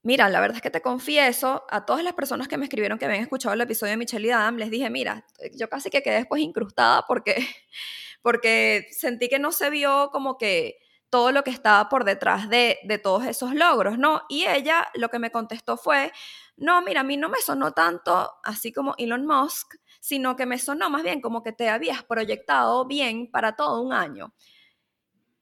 mira, 0.03 0.29
la 0.29 0.41
verdad 0.41 0.57
es 0.57 0.63
que 0.63 0.71
te 0.71 0.83
confieso, 0.83 1.65
a 1.71 1.85
todas 1.85 2.05
las 2.05 2.15
personas 2.15 2.49
que 2.49 2.57
me 2.59 2.65
escribieron 2.65 2.99
que 2.99 3.05
habían 3.05 3.23
escuchado 3.23 3.55
el 3.55 3.61
episodio 3.61 3.93
de 3.93 3.97
Michelle 3.97 4.29
y 4.29 4.31
Adam, 4.31 4.57
les 4.57 4.71
dije, 4.71 4.91
mira, 4.91 5.27
yo 5.55 5.69
casi 5.69 5.91
que 5.91 6.03
quedé 6.03 6.17
después 6.17 6.43
incrustada 6.43 7.05
porque, 7.07 7.37
porque 8.23 8.87
sentí 8.91 9.29
que 9.29 9.39
no 9.39 9.53
se 9.53 9.71
vio 9.71 10.11
como 10.13 10.39
que 10.39 10.79
todo 11.11 11.31
lo 11.31 11.45
que 11.45 11.51
estaba 11.51 11.91
por 11.91 12.05
detrás 12.05 12.49
de, 12.49 12.79
de 12.85 12.99
todos 12.99 13.27
esos 13.27 13.55
logros, 13.55 13.99
¿no? 13.99 14.23
Y 14.31 14.47
ella 14.47 14.89
lo 14.95 15.11
que 15.11 15.19
me 15.19 15.31
contestó 15.31 15.77
fue, 15.77 16.11
no, 16.57 16.81
mira, 16.81 17.01
a 17.01 17.05
mí 17.05 17.19
no 17.19 17.29
me 17.29 17.39
sonó 17.39 17.73
tanto 17.73 18.31
así 18.43 18.73
como 18.73 18.95
Elon 18.97 19.27
Musk, 19.27 19.75
sino 20.01 20.37
que 20.37 20.47
me 20.47 20.59
sonó 20.59 20.89
más 20.89 21.03
bien 21.03 21.21
como 21.21 21.43
que 21.43 21.53
te 21.53 21.69
habías 21.69 22.03
proyectado 22.03 22.87
bien 22.87 23.31
para 23.31 23.57
todo 23.57 23.83
un 23.83 23.93
año. 23.93 24.35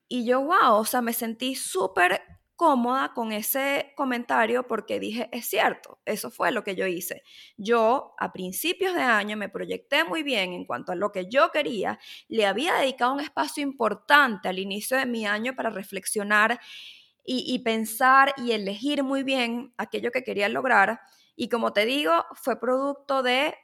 Y 0.09 0.25
yo, 0.25 0.41
wow, 0.41 0.73
o 0.73 0.85
sea, 0.85 1.01
me 1.01 1.13
sentí 1.13 1.55
súper 1.55 2.21
cómoda 2.61 3.11
con 3.15 3.31
ese 3.31 3.91
comentario 3.95 4.67
porque 4.67 4.99
dije, 4.99 5.29
es 5.31 5.47
cierto, 5.47 5.97
eso 6.05 6.29
fue 6.29 6.51
lo 6.51 6.63
que 6.63 6.75
yo 6.75 6.85
hice. 6.85 7.23
Yo 7.57 8.13
a 8.19 8.31
principios 8.31 8.93
de 8.93 9.01
año 9.01 9.35
me 9.35 9.49
proyecté 9.49 10.03
muy 10.03 10.21
bien 10.21 10.53
en 10.53 10.65
cuanto 10.65 10.91
a 10.91 10.95
lo 10.95 11.11
que 11.11 11.27
yo 11.27 11.49
quería, 11.49 11.97
le 12.27 12.45
había 12.45 12.75
dedicado 12.75 13.13
un 13.13 13.19
espacio 13.19 13.63
importante 13.63 14.47
al 14.47 14.59
inicio 14.59 14.95
de 14.95 15.07
mi 15.07 15.25
año 15.25 15.55
para 15.55 15.71
reflexionar 15.71 16.59
y, 17.25 17.57
pensar 17.63 18.31
y 18.37 18.51
elegir 18.51 19.01
muy 19.01 19.23
bien 19.23 19.73
aquello 19.77 20.11
que 20.11 20.23
quería 20.23 20.47
lograr. 20.47 20.99
Y 21.35 21.49
como 21.49 21.73
te 21.73 21.87
digo, 21.87 22.25
fue 22.35 22.59
producto 22.59 23.23
de 23.23 23.55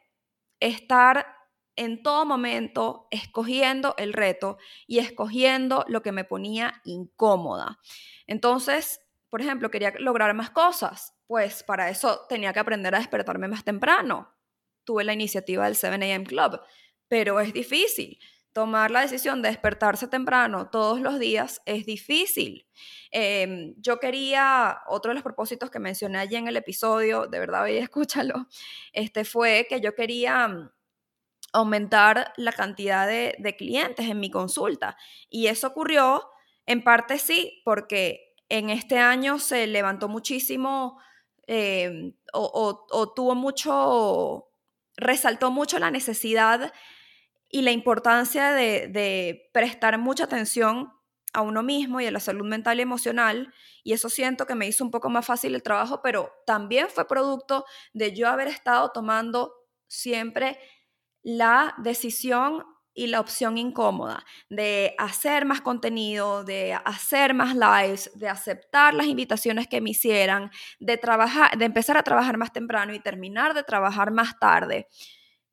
estar 0.59 1.36
en 1.77 2.03
todo 2.03 2.25
momento 2.25 3.07
escogiendo 3.11 3.95
el 3.97 4.13
reto 4.13 4.57
y 4.85 4.99
escogiendo 4.99 5.85
lo 5.87 6.01
que 6.01 6.11
me 6.11 6.25
ponía 6.25 6.81
incómoda. 6.83 7.79
Entonces, 8.25 8.99
por 9.29 9.41
ejemplo, 9.41 9.71
quería 9.71 9.93
lograr 9.99 10.33
más 10.33 10.49
cosas, 10.49 11.13
pues 11.27 11.63
para 11.63 11.89
eso 11.89 12.25
tenía 12.27 12.53
que 12.53 12.59
aprender 12.59 12.95
a 12.95 12.99
despertarme 12.99 13.47
más 13.47 13.63
temprano. 13.63 14.33
Tuve 14.83 15.03
la 15.03 15.13
iniciativa 15.13 15.65
del 15.65 15.75
7 15.75 15.95
a.m. 15.95 16.25
Club, 16.25 16.59
pero 17.07 17.39
es 17.39 17.53
difícil. 17.53 18.19
Tomar 18.53 18.89
la 18.89 19.01
decisión 19.01 19.43
de 19.43 19.49
despertarse 19.49 20.07
temprano 20.07 20.69
todos 20.71 20.99
los 20.99 21.19
días 21.19 21.61
es 21.65 21.85
difícil. 21.85 22.67
Em, 23.11 23.75
yo 23.77 23.99
quería, 23.99 24.79
otro 24.87 25.09
de 25.11 25.15
los 25.15 25.23
propósitos 25.23 25.69
que 25.69 25.77
mencioné 25.77 26.17
allí 26.17 26.37
en 26.37 26.47
el 26.47 26.57
episodio, 26.57 27.27
de 27.27 27.39
verdad, 27.39 27.67
y 27.67 27.77
escúchalo, 27.77 28.47
este 28.93 29.25
fue 29.25 29.67
que 29.69 29.79
yo 29.79 29.93
quería 29.93 30.71
aumentar 31.53 32.33
la 32.37 32.51
cantidad 32.51 33.07
de, 33.07 33.35
de 33.39 33.55
clientes 33.55 34.07
en 34.07 34.19
mi 34.19 34.29
consulta. 34.29 34.97
Y 35.29 35.47
eso 35.47 35.67
ocurrió 35.67 36.29
en 36.65 36.83
parte 36.83 37.17
sí, 37.17 37.61
porque 37.63 38.27
en 38.49 38.69
este 38.69 38.99
año 38.99 39.39
se 39.39 39.67
levantó 39.67 40.07
muchísimo 40.07 40.99
em, 41.47 42.13
o, 42.33 43.13
tuvo 43.15 43.35
mucho, 43.35 44.49
resaltó 44.95 45.51
mucho 45.51 45.79
la 45.79 45.91
necesidad 45.91 46.73
y 47.49 47.61
la 47.61 47.71
importancia 47.71 48.51
de, 48.51 49.49
prestar 49.53 49.97
mucha 49.97 50.25
atención 50.25 50.93
a 51.33 51.41
uno 51.41 51.61
mismo 51.63 52.01
y 52.01 52.05
a 52.05 52.11
la 52.11 52.19
salud 52.19 52.45
mental 52.45 52.79
y 52.79 52.81
emocional, 52.81 53.53
y 53.83 53.93
eso 53.93 54.09
siento 54.09 54.45
que 54.45 54.55
me 54.55 54.67
hizo 54.67 54.83
un 54.83 54.91
poco 54.91 55.09
más 55.09 55.25
fácil 55.25 55.55
el 55.55 55.63
trabajo, 55.63 56.01
pero 56.01 56.31
también 56.45 56.87
fue 56.89 57.07
producto 57.07 57.65
de 57.93 58.13
yo 58.13 58.27
haber 58.27 58.47
estado 58.47 58.91
tomando 58.91 59.53
siempre 59.87 60.59
la 61.27 61.75
decisión 61.77 62.63
y 62.93 63.07
la 63.07 63.19
opción 63.19 63.57
incómoda 63.57 64.23
de 64.49 64.95
hacer 64.97 65.43
más 65.43 65.59
contenido, 65.59 66.45
de 66.45 66.73
hacer 66.85 67.33
más 67.33 67.53
lives, 67.53 68.09
de 68.15 68.29
aceptar 68.29 68.93
las 68.93 69.07
invitaciones 69.07 69.67
que 69.67 69.81
me 69.81 69.89
hicieran, 69.89 70.49
de 70.79 70.97
trabajar, 70.97 71.57
de 71.57 71.65
empezar 71.65 71.97
a 71.97 72.03
trabajar 72.03 72.37
más 72.37 72.53
temprano 72.53 72.93
y 72.93 73.01
terminar 73.01 73.53
de 73.53 73.63
trabajar 73.63 74.09
más 74.11 74.39
tarde, 74.39 74.87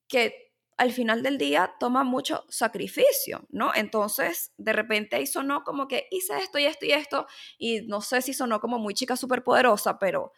que 0.06 0.52
al 0.76 0.92
final 0.92 1.24
del 1.24 1.38
día 1.38 1.74
toma 1.80 2.04
mucho 2.04 2.44
sacrificio, 2.48 3.44
¿no? 3.50 3.72
Entonces, 3.74 4.52
de 4.56 4.72
repente 4.72 5.16
ahí 5.16 5.26
sonó 5.26 5.64
como 5.64 5.88
que 5.88 6.06
hice 6.12 6.38
esto 6.38 6.60
y 6.60 6.66
esto 6.66 6.86
y 6.86 6.92
esto, 6.92 7.26
y 7.58 7.80
no 7.88 8.00
sé 8.00 8.22
si 8.22 8.32
sonó 8.32 8.60
como 8.60 8.78
muy 8.78 8.94
chica 8.94 9.16
superpoderosa, 9.16 9.98
pero 9.98 10.32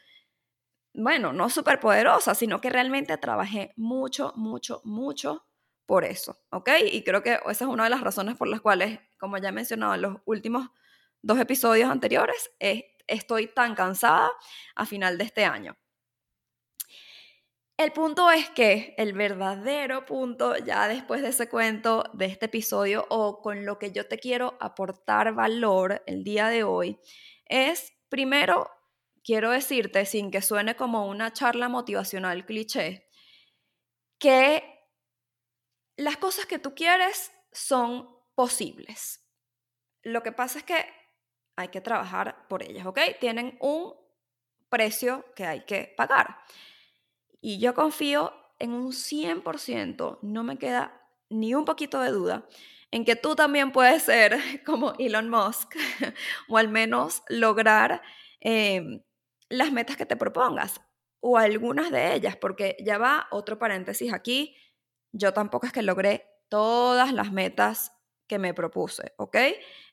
bueno, 0.96 1.32
no 1.32 1.50
superpoderosa, 1.50 2.34
sino 2.34 2.60
que 2.60 2.70
realmente 2.70 3.16
trabajé 3.18 3.72
mucho, 3.76 4.32
mucho, 4.36 4.80
mucho 4.84 5.46
por 5.84 6.04
eso, 6.04 6.38
¿ok? 6.50 6.70
Y 6.90 7.04
creo 7.04 7.22
que 7.22 7.34
esa 7.34 7.64
es 7.64 7.70
una 7.70 7.84
de 7.84 7.90
las 7.90 8.00
razones 8.00 8.36
por 8.36 8.48
las 8.48 8.60
cuales, 8.60 8.98
como 9.18 9.38
ya 9.38 9.50
he 9.50 9.52
mencionado 9.52 9.94
en 9.94 10.02
los 10.02 10.16
últimos 10.24 10.68
dos 11.22 11.38
episodios 11.38 11.90
anteriores, 11.90 12.50
estoy 13.06 13.46
tan 13.48 13.74
cansada 13.74 14.30
a 14.74 14.86
final 14.86 15.18
de 15.18 15.24
este 15.24 15.44
año. 15.44 15.76
El 17.78 17.92
punto 17.92 18.30
es 18.30 18.48
que 18.48 18.94
el 18.96 19.12
verdadero 19.12 20.06
punto, 20.06 20.56
ya 20.56 20.88
después 20.88 21.20
de 21.20 21.28
ese 21.28 21.48
cuento, 21.48 22.04
de 22.14 22.24
este 22.24 22.46
episodio, 22.46 23.06
o 23.10 23.42
con 23.42 23.66
lo 23.66 23.78
que 23.78 23.92
yo 23.92 24.08
te 24.08 24.18
quiero 24.18 24.56
aportar 24.60 25.34
valor 25.34 26.02
el 26.06 26.24
día 26.24 26.48
de 26.48 26.64
hoy, 26.64 26.98
es 27.44 27.92
primero, 28.08 28.70
quiero 29.26 29.50
decirte, 29.50 30.06
sin 30.06 30.30
que 30.30 30.40
suene 30.40 30.76
como 30.76 31.08
una 31.08 31.32
charla 31.32 31.68
motivacional 31.68 32.46
cliché, 32.46 33.08
que 34.20 34.62
las 35.96 36.16
cosas 36.16 36.46
que 36.46 36.60
tú 36.60 36.76
quieres 36.76 37.32
son 37.50 38.08
posibles. 38.36 39.26
Lo 40.04 40.22
que 40.22 40.30
pasa 40.30 40.60
es 40.60 40.64
que 40.64 40.86
hay 41.56 41.68
que 41.68 41.80
trabajar 41.80 42.46
por 42.48 42.62
ellas, 42.62 42.86
¿ok? 42.86 43.00
Tienen 43.18 43.58
un 43.60 43.94
precio 44.68 45.24
que 45.34 45.44
hay 45.44 45.64
que 45.64 45.92
pagar. 45.96 46.38
Y 47.40 47.58
yo 47.58 47.74
confío 47.74 48.32
en 48.60 48.72
un 48.72 48.92
100%, 48.92 50.20
no 50.22 50.44
me 50.44 50.56
queda 50.56 51.02
ni 51.30 51.52
un 51.54 51.64
poquito 51.64 52.00
de 52.00 52.10
duda, 52.10 52.46
en 52.92 53.04
que 53.04 53.16
tú 53.16 53.34
también 53.34 53.72
puedes 53.72 54.04
ser 54.04 54.38
como 54.64 54.94
Elon 55.00 55.28
Musk 55.28 55.74
o 56.48 56.58
al 56.58 56.68
menos 56.68 57.24
lograr 57.28 58.02
em, 58.40 59.02
las 59.48 59.72
metas 59.72 59.96
que 59.96 60.06
te 60.06 60.16
propongas 60.16 60.80
o 61.20 61.38
algunas 61.38 61.90
de 61.90 62.14
ellas, 62.14 62.36
porque 62.36 62.76
ya 62.80 62.98
va 62.98 63.26
otro 63.30 63.58
paréntesis 63.58 64.12
aquí 64.12 64.56
yo 65.16 65.32
tampoco 65.32 65.66
es 65.66 65.72
que 65.72 65.82
logré 65.82 66.26
todas 66.48 67.12
las 67.12 67.32
metas 67.32 67.92
que 68.26 68.38
me 68.38 68.54
propuse, 68.54 69.14
¿ok? 69.16 69.36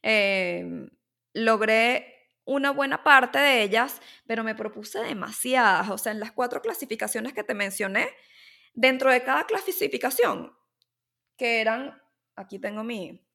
Em, 0.01 0.89
logré 1.33 2.29
una 2.45 2.72
buena 2.72 3.03
parte 3.03 3.39
de 3.39 3.63
ellas, 3.63 4.01
pero 4.27 4.43
me 4.43 4.55
propuse 4.55 5.00
demasiadas. 5.00 5.89
O 5.89 5.98
sea, 5.98 6.12
en 6.12 6.19
las 6.19 6.31
cuatro 6.31 6.62
clasificaciones 6.62 7.33
que 7.33 7.43
te 7.43 7.53
mencioné, 7.53 8.10
dentro 8.74 9.12
de 9.12 9.24
cada 9.24 9.45
clasificación, 9.45 10.53
que 11.38 11.62
eran, 11.62 12.01
aquí 12.36 12.60
tengo 12.60 12.83
mi, 12.83 13.25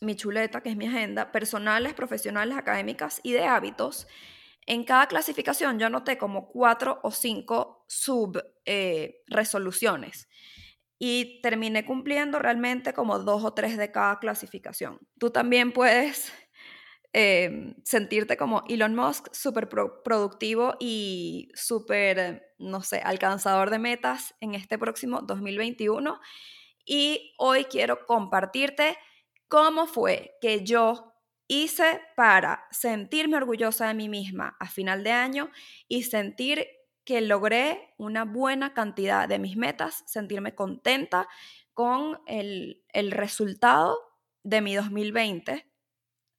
mi 0.00 0.16
chuleta, 0.16 0.62
que 0.62 0.70
es 0.70 0.76
mi 0.76 0.86
agenda, 0.86 1.32
personales, 1.32 1.92
profesionales, 1.92 2.56
académicas 2.56 3.20
y 3.22 3.32
de 3.32 3.44
hábitos, 3.44 4.06
en 4.68 4.84
cada 4.84 5.06
clasificación 5.06 5.78
yo 5.78 5.86
anoté 5.86 6.18
como 6.18 6.46
cuatro 6.46 7.00
o 7.02 7.10
cinco 7.10 7.86
sub 7.88 8.38
eh, 8.66 9.24
y 10.98 11.40
terminé 11.40 11.86
cumpliendo 11.86 12.38
realmente 12.38 12.92
como 12.92 13.18
dos 13.18 13.44
o 13.44 13.54
tres 13.54 13.78
de 13.78 13.90
cada 13.90 14.18
clasificación. 14.18 14.98
Tú 15.18 15.30
también 15.30 15.72
puedes 15.72 16.34
em, 17.14 17.76
sentirte 17.82 18.36
como 18.36 18.62
Elon 18.68 18.94
Musk, 18.94 19.32
súper 19.32 19.70
productivo 19.70 20.76
y 20.78 21.50
súper, 21.54 22.52
no 22.58 22.82
sé, 22.82 23.00
alcanzador 23.02 23.70
de 23.70 23.78
metas 23.78 24.34
en 24.40 24.54
este 24.54 24.76
próximo 24.76 25.22
2021. 25.22 26.20
Y 26.84 27.34
hoy 27.38 27.64
quiero 27.64 28.04
compartirte 28.04 28.98
cómo 29.48 29.86
fue 29.86 30.36
que 30.42 30.62
yo 30.62 31.14
hice 31.48 32.02
para 32.14 32.68
sentirme 32.70 33.38
orgullosa 33.38 33.88
de 33.88 33.94
mí 33.94 34.08
misma 34.08 34.56
a 34.60 34.68
final 34.68 35.02
de 35.02 35.12
año 35.12 35.50
y 35.88 36.04
sentir 36.04 36.68
que 37.04 37.22
logré 37.22 37.94
una 37.96 38.26
buena 38.26 38.74
cantidad 38.74 39.26
de 39.26 39.38
mis 39.38 39.56
metas, 39.56 40.04
sentirme 40.06 40.54
contenta 40.54 41.26
con 41.72 42.20
el, 42.26 42.84
resultado 43.12 43.98
de 44.42 44.60
mi 44.60 44.74
2020, 44.74 45.72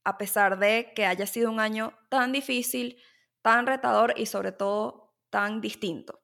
a 0.03 0.17
pesar 0.19 0.59
de 0.59 0.93
que 0.95 1.07
haya 1.07 1.25
sido 1.25 1.49
un 1.49 1.59
año 1.59 1.97
tan 2.09 2.31
difícil, 2.31 3.01
tan 3.41 3.65
retador 3.65 4.13
y 4.15 4.27
sobre 4.27 4.51
todo 4.51 5.15
tan 5.31 5.59
distinto. 5.59 6.21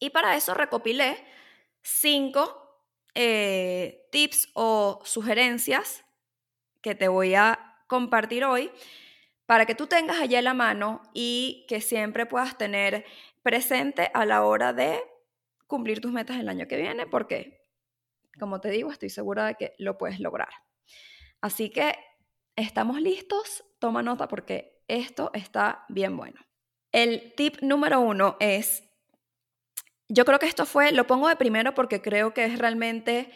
Y 0.00 0.10
para 0.10 0.36
eso 0.36 0.52
recopilé 0.54 1.24
cinco 1.80 2.82
eh, 3.14 4.08
tips 4.10 4.48
o 4.54 5.00
sugerencias 5.04 6.04
que 6.82 6.94
te 6.94 7.08
voy 7.08 7.34
a 7.34 7.76
compartir 7.86 8.44
hoy 8.44 8.70
para 9.46 9.66
que 9.66 9.74
tú 9.74 9.86
tengas 9.86 10.20
allá 10.20 10.42
la 10.42 10.54
mano 10.54 11.02
y 11.14 11.64
que 11.68 11.80
siempre 11.80 12.26
puedas 12.26 12.56
tener 12.58 13.04
presente 13.42 14.10
a 14.14 14.24
la 14.24 14.44
hora 14.44 14.72
de 14.72 15.02
cumplir 15.66 16.00
tus 16.00 16.12
metas 16.12 16.38
el 16.38 16.48
año 16.48 16.66
que 16.68 16.76
viene, 16.76 17.06
porque, 17.06 17.66
como 18.38 18.60
te 18.60 18.70
digo, 18.70 18.90
estoy 18.90 19.10
segura 19.10 19.46
de 19.46 19.54
que 19.54 19.74
lo 19.78 19.98
puedes 19.98 20.20
lograr. 20.20 20.50
Así 21.40 21.70
que, 21.70 21.94
¿estamos 22.56 23.00
listos? 23.00 23.64
Toma 23.78 24.02
nota 24.02 24.28
porque 24.28 24.82
esto 24.88 25.30
está 25.34 25.84
bien 25.88 26.16
bueno. 26.16 26.40
El 26.92 27.32
tip 27.34 27.62
número 27.62 28.00
uno 28.00 28.36
es, 28.38 28.84
yo 30.08 30.24
creo 30.24 30.38
que 30.38 30.46
esto 30.46 30.66
fue, 30.66 30.92
lo 30.92 31.06
pongo 31.06 31.28
de 31.28 31.36
primero 31.36 31.74
porque 31.74 32.02
creo 32.02 32.34
que 32.34 32.44
es 32.44 32.58
realmente 32.58 33.32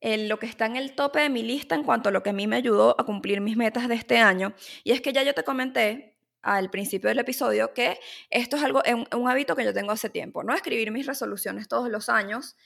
lo 0.00 0.38
que 0.38 0.46
está 0.46 0.66
en 0.66 0.76
el 0.76 0.94
tope 0.94 1.20
de 1.20 1.28
mi 1.28 1.42
lista 1.42 1.74
en 1.74 1.84
cuanto 1.84 2.08
a 2.08 2.12
lo 2.12 2.22
que 2.22 2.30
a 2.30 2.32
mí 2.32 2.46
me 2.46 2.56
ayudó 2.56 2.96
a 2.98 3.04
cumplir 3.04 3.40
mis 3.40 3.56
metas 3.56 3.88
de 3.88 3.94
este 3.94 4.18
año. 4.18 4.54
Y 4.84 4.92
es 4.92 5.00
que 5.00 5.12
ya 5.12 5.22
yo 5.22 5.34
te 5.34 5.44
comenté 5.44 6.16
al 6.42 6.70
principio 6.70 7.08
del 7.08 7.18
episodio 7.18 7.74
que 7.74 7.98
esto 8.30 8.56
es 8.56 8.62
algo, 8.62 8.82
un, 8.90 9.06
un 9.18 9.28
hábito 9.28 9.54
que 9.54 9.64
yo 9.64 9.74
tengo 9.74 9.92
hace 9.92 10.08
tiempo, 10.08 10.42
¿no? 10.42 10.54
Escribir 10.54 10.90
mis 10.90 11.06
resoluciones 11.06 11.68
todos 11.68 11.90
los 11.90 12.08
años, 12.08 12.56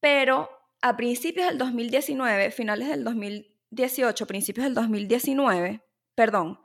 pero 0.00 0.48
a 0.80 0.96
principios 0.96 1.48
del 1.48 1.58
2019, 1.58 2.50
finales 2.50 2.88
del 2.88 3.04
2000, 3.04 3.58
2018, 3.70 4.26
principios 4.26 4.64
del 4.64 4.74
2019, 4.74 5.82
perdón, 6.14 6.60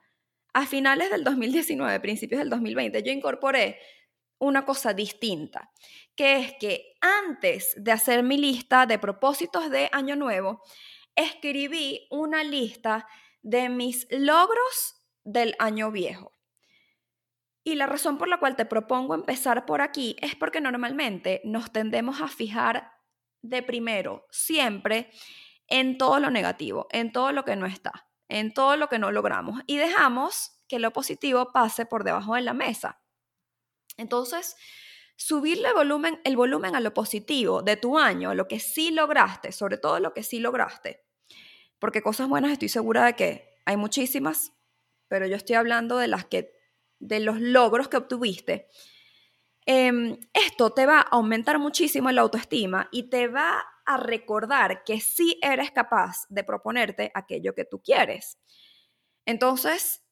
a 0.53 0.65
finales 0.65 1.09
del 1.09 1.23
2019, 1.23 1.99
principios 1.99 2.39
del 2.39 2.49
2020, 2.49 3.03
yo 3.03 3.11
incorporé 3.11 3.79
una 4.39 4.65
cosa 4.65 4.93
distinta, 4.93 5.71
que 6.15 6.37
es 6.37 6.53
que 6.59 6.93
antes 7.01 7.73
de 7.77 7.91
hacer 7.91 8.23
mi 8.23 8.37
lista 8.37 8.85
de 8.85 8.99
propósitos 8.99 9.69
de 9.69 9.89
año 9.91 10.15
nuevo, 10.15 10.61
escribí 11.15 12.07
una 12.09 12.43
lista 12.43 13.07
de 13.41 13.69
mis 13.69 14.07
logros 14.09 14.95
del 15.23 15.55
año 15.59 15.91
viejo. 15.91 16.31
Y 17.63 17.75
la 17.75 17.85
razón 17.85 18.17
por 18.17 18.27
la 18.27 18.39
cual 18.39 18.55
te 18.55 18.65
propongo 18.65 19.15
empezar 19.15 19.65
por 19.65 19.81
aquí 19.81 20.15
es 20.19 20.35
porque 20.35 20.59
normalmente 20.59 21.41
nos 21.45 21.71
tendemos 21.71 22.21
a 22.21 22.27
fijar 22.27 22.91
de 23.41 23.63
primero, 23.63 24.25
siempre, 24.31 25.09
en 25.67 25.97
todo 25.97 26.19
lo 26.19 26.29
negativo, 26.29 26.87
en 26.91 27.11
todo 27.11 27.31
lo 27.31 27.45
que 27.45 27.55
no 27.55 27.65
está, 27.65 28.09
en 28.27 28.53
todo 28.53 28.75
lo 28.75 28.89
que 28.89 28.99
no 28.99 29.11
logramos 29.11 29.61
y 29.65 29.77
dejamos 29.77 30.59
que 30.67 30.79
lo 30.79 30.91
positivo 30.91 31.51
pase 31.51 31.85
por 31.85 32.03
debajo 32.03 32.35
de 32.35 32.41
la 32.41 32.53
mesa. 32.53 33.01
Entonces, 33.97 34.55
subirle 35.15 35.73
volumen, 35.73 36.19
el 36.23 36.35
volumen 36.35 36.75
a 36.75 36.79
lo 36.79 36.93
positivo 36.93 37.61
de 37.61 37.77
tu 37.77 37.97
año, 37.97 38.31
a 38.31 38.35
lo 38.35 38.47
que 38.47 38.59
sí 38.59 38.91
lograste, 38.91 39.51
sobre 39.51 39.77
todo 39.77 39.99
lo 39.99 40.13
que 40.13 40.23
sí 40.23 40.39
lograste, 40.39 41.05
porque 41.79 42.01
cosas 42.01 42.27
buenas 42.27 42.51
estoy 42.51 42.69
segura 42.69 43.05
de 43.05 43.13
que 43.13 43.53
hay 43.65 43.77
muchísimas, 43.77 44.53
pero 45.07 45.27
yo 45.27 45.35
estoy 45.35 45.55
hablando 45.55 45.97
de 45.97 46.07
las 46.07 46.25
que, 46.25 46.51
de 46.99 47.19
los 47.19 47.39
logros 47.39 47.87
que 47.87 47.97
obtuviste. 47.97 48.67
Em, 49.65 50.17
esto 50.33 50.71
te 50.71 50.85
va 50.85 50.99
a 50.99 51.09
aumentar 51.11 51.57
muchísimo 51.59 52.11
la 52.11 52.21
autoestima 52.21 52.89
y 52.91 53.09
te 53.09 53.27
va 53.27 53.63
a 53.85 53.97
recordar 53.97 54.83
que 54.83 54.99
sí 54.99 55.39
eres 55.41 55.71
capaz 55.71 56.25
de 56.29 56.43
proponerte 56.43 57.11
aquello 57.13 57.53
que 57.53 57.65
tú 57.65 57.81
quieres. 57.81 58.37
Entonces, 59.25 60.02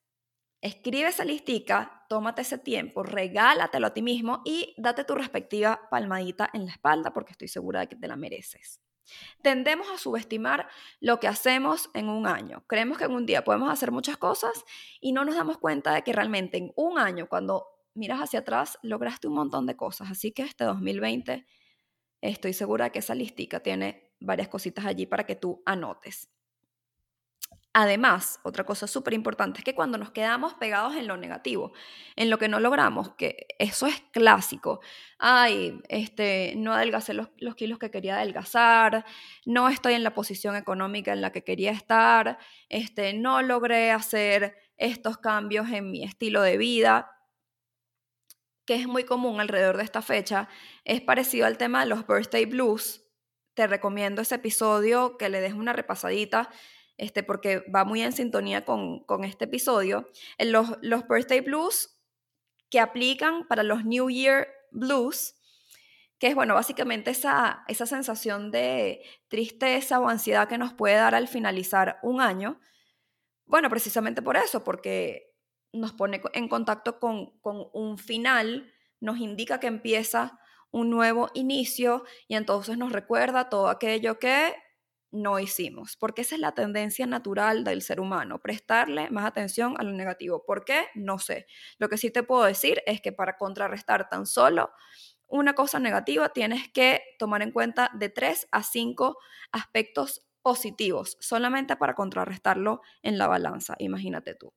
escribe 0.62 1.10
esa 1.10 1.26
listica, 1.26 2.06
tómate 2.08 2.44
ese 2.44 2.58
tiempo, 2.58 3.04
regálatelo 3.04 3.88
a 3.88 3.94
ti 3.94 4.02
mismo 4.02 4.42
y 4.46 4.74
date 4.78 5.04
tu 5.04 5.16
respectiva 5.16 5.88
palmadita 5.90 6.50
en 6.54 6.66
la 6.66 6.72
espalda 6.72 7.14
porque 7.14 7.32
estoy 7.32 7.48
segura 7.48 7.82
de 7.82 7.88
que 7.88 7.96
te 7.96 8.08
la 8.08 8.16
mereces. 8.16 8.80
Tendemos 9.42 9.90
a 9.90 9.98
subestimar 9.98 10.68
lo 11.00 11.20
que 11.20 11.28
hacemos 11.28 11.90
en 11.94 12.08
un 12.08 12.28
año. 12.28 12.64
Creemos 12.68 12.98
que 12.98 13.06
en 13.06 13.12
un 13.12 13.26
día 13.26 13.44
podemos 13.44 13.72
hacer 13.72 13.92
muchas 13.92 14.18
cosas 14.18 14.64
y 15.00 15.12
no 15.12 15.26
nos 15.26 15.36
damos 15.36 15.58
cuenta 15.58 15.94
de 15.94 16.04
que 16.04 16.14
realmente 16.14 16.58
en 16.58 16.72
un 16.76 17.00
año, 17.00 17.28
cuando 17.28 17.66
miras 17.94 18.20
hacia 18.20 18.40
atrás, 18.40 18.78
lograste 18.84 19.28
un 19.28 19.34
montón 19.34 19.66
de 19.66 19.76
cosas. 19.76 20.12
Así 20.12 20.32
que 20.32 20.44
este 20.44 20.64
2020 20.64 21.46
estoy 22.22 22.54
segura 22.54 22.86
de 22.86 22.92
que 22.92 23.00
esa 23.00 23.16
listica 23.16 23.62
tiene 23.62 24.14
varias 24.20 24.48
cositas 24.48 24.86
allí 24.86 25.08
para 25.08 25.26
que 25.26 25.36
tú 25.36 25.62
anotes. 25.66 26.30
Además, 27.74 28.42
otra 28.44 28.66
cosa 28.66 28.86
súper 28.86 29.14
importante 29.14 29.60
es 29.60 29.64
que 29.64 29.74
cuando 29.74 29.98
nos 29.98 30.12
quedamos 30.12 30.54
pegados 30.56 30.94
en 30.98 31.08
lo 31.08 31.16
negativo, 31.16 31.72
en 32.18 32.30
lo 32.30 32.38
que 32.38 32.50
no 32.50 32.60
logramos, 32.60 33.16
que 33.16 33.48
eso 33.60 33.88
es 33.88 34.02
clásico, 34.12 34.82
ay, 35.18 35.80
este, 35.88 36.54
no 36.58 36.74
adelgacé 36.74 37.14
los, 37.14 37.30
los 37.38 37.56
kilos 37.56 37.80
que 37.80 37.90
quería 37.90 38.18
adelgazar, 38.18 39.06
no 39.46 39.70
estoy 39.70 39.94
en 39.94 40.04
la 40.04 40.14
posición 40.14 40.58
económica 40.58 41.14
en 41.14 41.22
la 41.22 41.32
que 41.32 41.46
quería 41.46 41.72
estar, 41.72 42.38
este, 42.68 43.14
no 43.14 43.42
logré 43.42 43.92
hacer 43.92 44.58
estos 44.76 45.18
cambios 45.20 45.70
en 45.70 45.92
mi 45.92 46.04
estilo 46.04 46.42
de 46.42 46.58
vida, 46.58 47.10
que 48.66 48.76
es 48.76 48.86
muy 48.86 49.06
común 49.06 49.40
alrededor 49.40 49.78
de 49.78 49.84
esta 49.84 50.02
fecha, 50.02 50.50
es 50.84 51.00
parecido 51.00 51.46
al 51.46 51.58
tema 51.58 51.82
de 51.82 51.86
los 51.86 52.06
birthday 52.06 52.46
blues. 52.46 53.06
Te 53.54 53.68
recomiendo 53.68 54.22
ese 54.22 54.36
episodio 54.36 55.18
que 55.18 55.30
le 55.30 55.40
des 55.42 55.54
una 55.54 55.74
repasadita 55.74 56.50
este, 56.98 57.24
porque 57.24 57.64
va 57.74 57.86
muy 57.86 58.02
en 58.02 58.12
sintonía 58.12 58.66
con, 58.66 59.06
este 59.24 59.46
episodio, 59.46 60.10
en 60.38 60.52
los, 60.52 60.78
los 60.82 61.08
birthday 61.08 61.42
blues 61.42 61.98
que 62.70 62.80
aplican 62.80 63.48
para 63.48 63.64
los 63.64 63.86
New 63.86 64.10
Year 64.10 64.48
blues, 64.72 65.36
que 66.20 66.28
es, 66.28 66.36
bueno, 66.36 66.54
básicamente 66.54 67.12
esa, 67.12 67.64
esa 67.68 67.86
sensación 67.86 68.52
de 68.52 69.02
tristeza 69.28 70.00
o 70.00 70.08
ansiedad 70.08 70.48
que 70.48 70.58
nos 70.58 70.74
puede 70.74 70.96
dar 70.96 71.16
al 71.16 71.28
finalizar 71.28 72.00
un 72.04 72.22
año. 72.22 72.60
Bueno, 73.46 73.70
precisamente 73.70 74.22
por 74.22 74.38
eso, 74.38 74.64
porque 74.64 75.34
nos 75.74 75.94
pone 75.94 76.22
en 76.34 76.48
contacto 76.48 77.00
con, 77.00 77.38
con 77.40 77.68
un 77.74 77.98
final, 77.98 78.72
nos 79.00 79.18
indica 79.18 79.60
que 79.60 79.68
empieza 79.68 80.40
un 80.72 80.90
nuevo 80.90 81.30
inicio 81.34 82.04
y 82.28 82.36
entonces 82.36 82.78
nos 82.78 82.92
recuerda 82.92 83.50
todo 83.50 83.68
aquello 83.70 84.20
que 84.20 84.56
no 85.12 85.40
hicimos, 85.40 85.98
porque 85.98 86.22
esa 86.22 86.36
es 86.36 86.42
la 86.42 86.54
tendencia 86.54 87.06
natural 87.06 87.64
del 87.64 87.82
ser 87.82 88.00
humano, 88.00 88.40
prestarle 88.40 89.10
más 89.10 89.26
atención 89.26 89.76
a 89.78 89.84
lo 89.84 89.92
negativo. 89.92 90.46
¿Por 90.46 90.64
qué? 90.64 90.88
No 90.96 91.20
sé. 91.20 91.48
Lo 91.78 91.90
que 91.90 91.98
sí 91.98 92.12
te 92.12 92.24
puedo 92.24 92.44
decir 92.44 92.82
es 92.86 93.02
que 93.02 93.12
para 93.12 93.38
contrarrestar 93.38 94.10
tan 94.10 94.26
solo 94.26 94.72
una 95.28 95.54
cosa 95.54 95.80
negativa 95.80 96.30
tienes 96.30 96.70
que 96.70 97.02
tomar 97.20 97.42
en 97.42 97.52
cuenta 97.52 97.90
de 97.94 98.10
tres 98.10 98.48
a 98.52 98.64
cinco 98.64 99.18
aspectos 99.52 100.26
positivos, 100.42 101.18
solamente 101.20 101.76
para 101.76 101.94
contrarrestarlo 101.94 102.82
en 103.02 103.18
la 103.18 103.28
balanza, 103.28 103.76
imagínate 103.80 104.34
tú. 104.36 104.54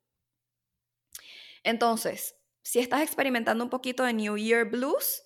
Entonces, 1.62 2.36
si 2.62 2.78
estás 2.78 3.02
experimentando 3.02 3.64
un 3.64 3.70
poquito 3.70 4.04
de 4.04 4.12
New 4.12 4.36
Year 4.36 4.64
Blues, 4.64 5.22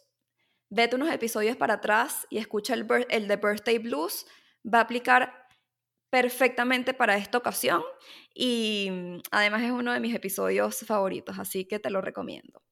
vete 0.71 0.97
unos 0.97 1.11
episodios 1.11 1.57
para 1.57 1.75
atrás 1.75 2.27
y 2.31 2.39
escucha 2.39 2.75
el, 2.75 2.87
el 3.11 3.29
de 3.29 3.37
Birthday 3.37 3.79
Blues 3.79 4.27
va 4.73 4.79
a 4.79 4.83
aplicar 4.83 5.49
perfectamente 6.11 6.95
para 6.95 7.17
esta 7.17 7.39
ocasión 7.39 7.83
y 8.35 8.89
mm, 8.91 9.19
además 9.31 9.63
es 9.63 9.71
uno 9.71 9.93
de 9.93 10.01
mis 10.01 10.15
episodios 10.15 10.81
favoritos, 10.87 11.39
así 11.39 11.67
que 11.67 11.79
te 11.79 11.91
lo 11.91 12.01
recomiendo. 12.01 12.63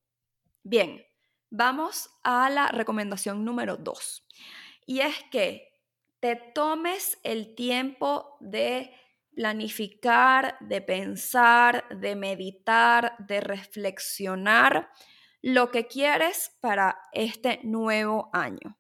Bien, 0.62 1.04
vamos 1.50 2.10
a 2.22 2.50
la 2.50 2.68
recomendación 2.68 3.44
número 3.44 3.76
dos 3.76 4.26
y 4.86 5.00
es 5.00 5.14
que 5.30 5.68
te 6.20 6.36
tomes 6.36 7.18
el 7.22 7.54
tiempo 7.54 8.36
de 8.40 8.92
planificar, 9.34 10.56
de 10.60 10.80
pensar, 10.80 11.84
de 11.90 12.16
meditar, 12.16 13.16
de 13.18 13.40
reflexionar 13.40 14.88
lo 15.42 15.70
que 15.70 15.86
quieres 15.86 16.56
para 16.60 16.98
este 17.12 17.60
nuevo 17.62 18.30
año. 18.32 18.78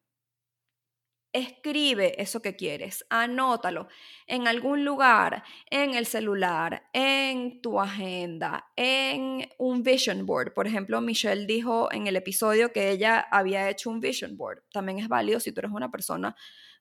Escribe 1.36 2.14
eso 2.16 2.40
que 2.40 2.56
quieres, 2.56 3.04
anótalo 3.10 3.88
en 4.26 4.48
algún 4.48 4.86
lugar, 4.86 5.44
en 5.68 5.92
el 5.92 6.06
celular, 6.06 6.88
en 6.94 7.60
tu 7.60 7.78
agenda, 7.78 8.70
en 8.74 9.46
un 9.58 9.82
vision 9.82 10.24
board. 10.24 10.54
Por 10.54 10.66
ejemplo, 10.66 10.98
Michelle 11.02 11.44
dijo 11.44 11.92
en 11.92 12.06
el 12.06 12.16
episodio 12.16 12.72
que 12.72 12.88
ella 12.88 13.20
había 13.30 13.68
hecho 13.68 13.90
un 13.90 14.00
vision 14.00 14.38
board. 14.38 14.62
También 14.72 14.98
es 14.98 15.08
válido 15.08 15.38
si 15.38 15.52
tú 15.52 15.60
eres 15.60 15.72
una 15.72 15.90
persona 15.90 16.34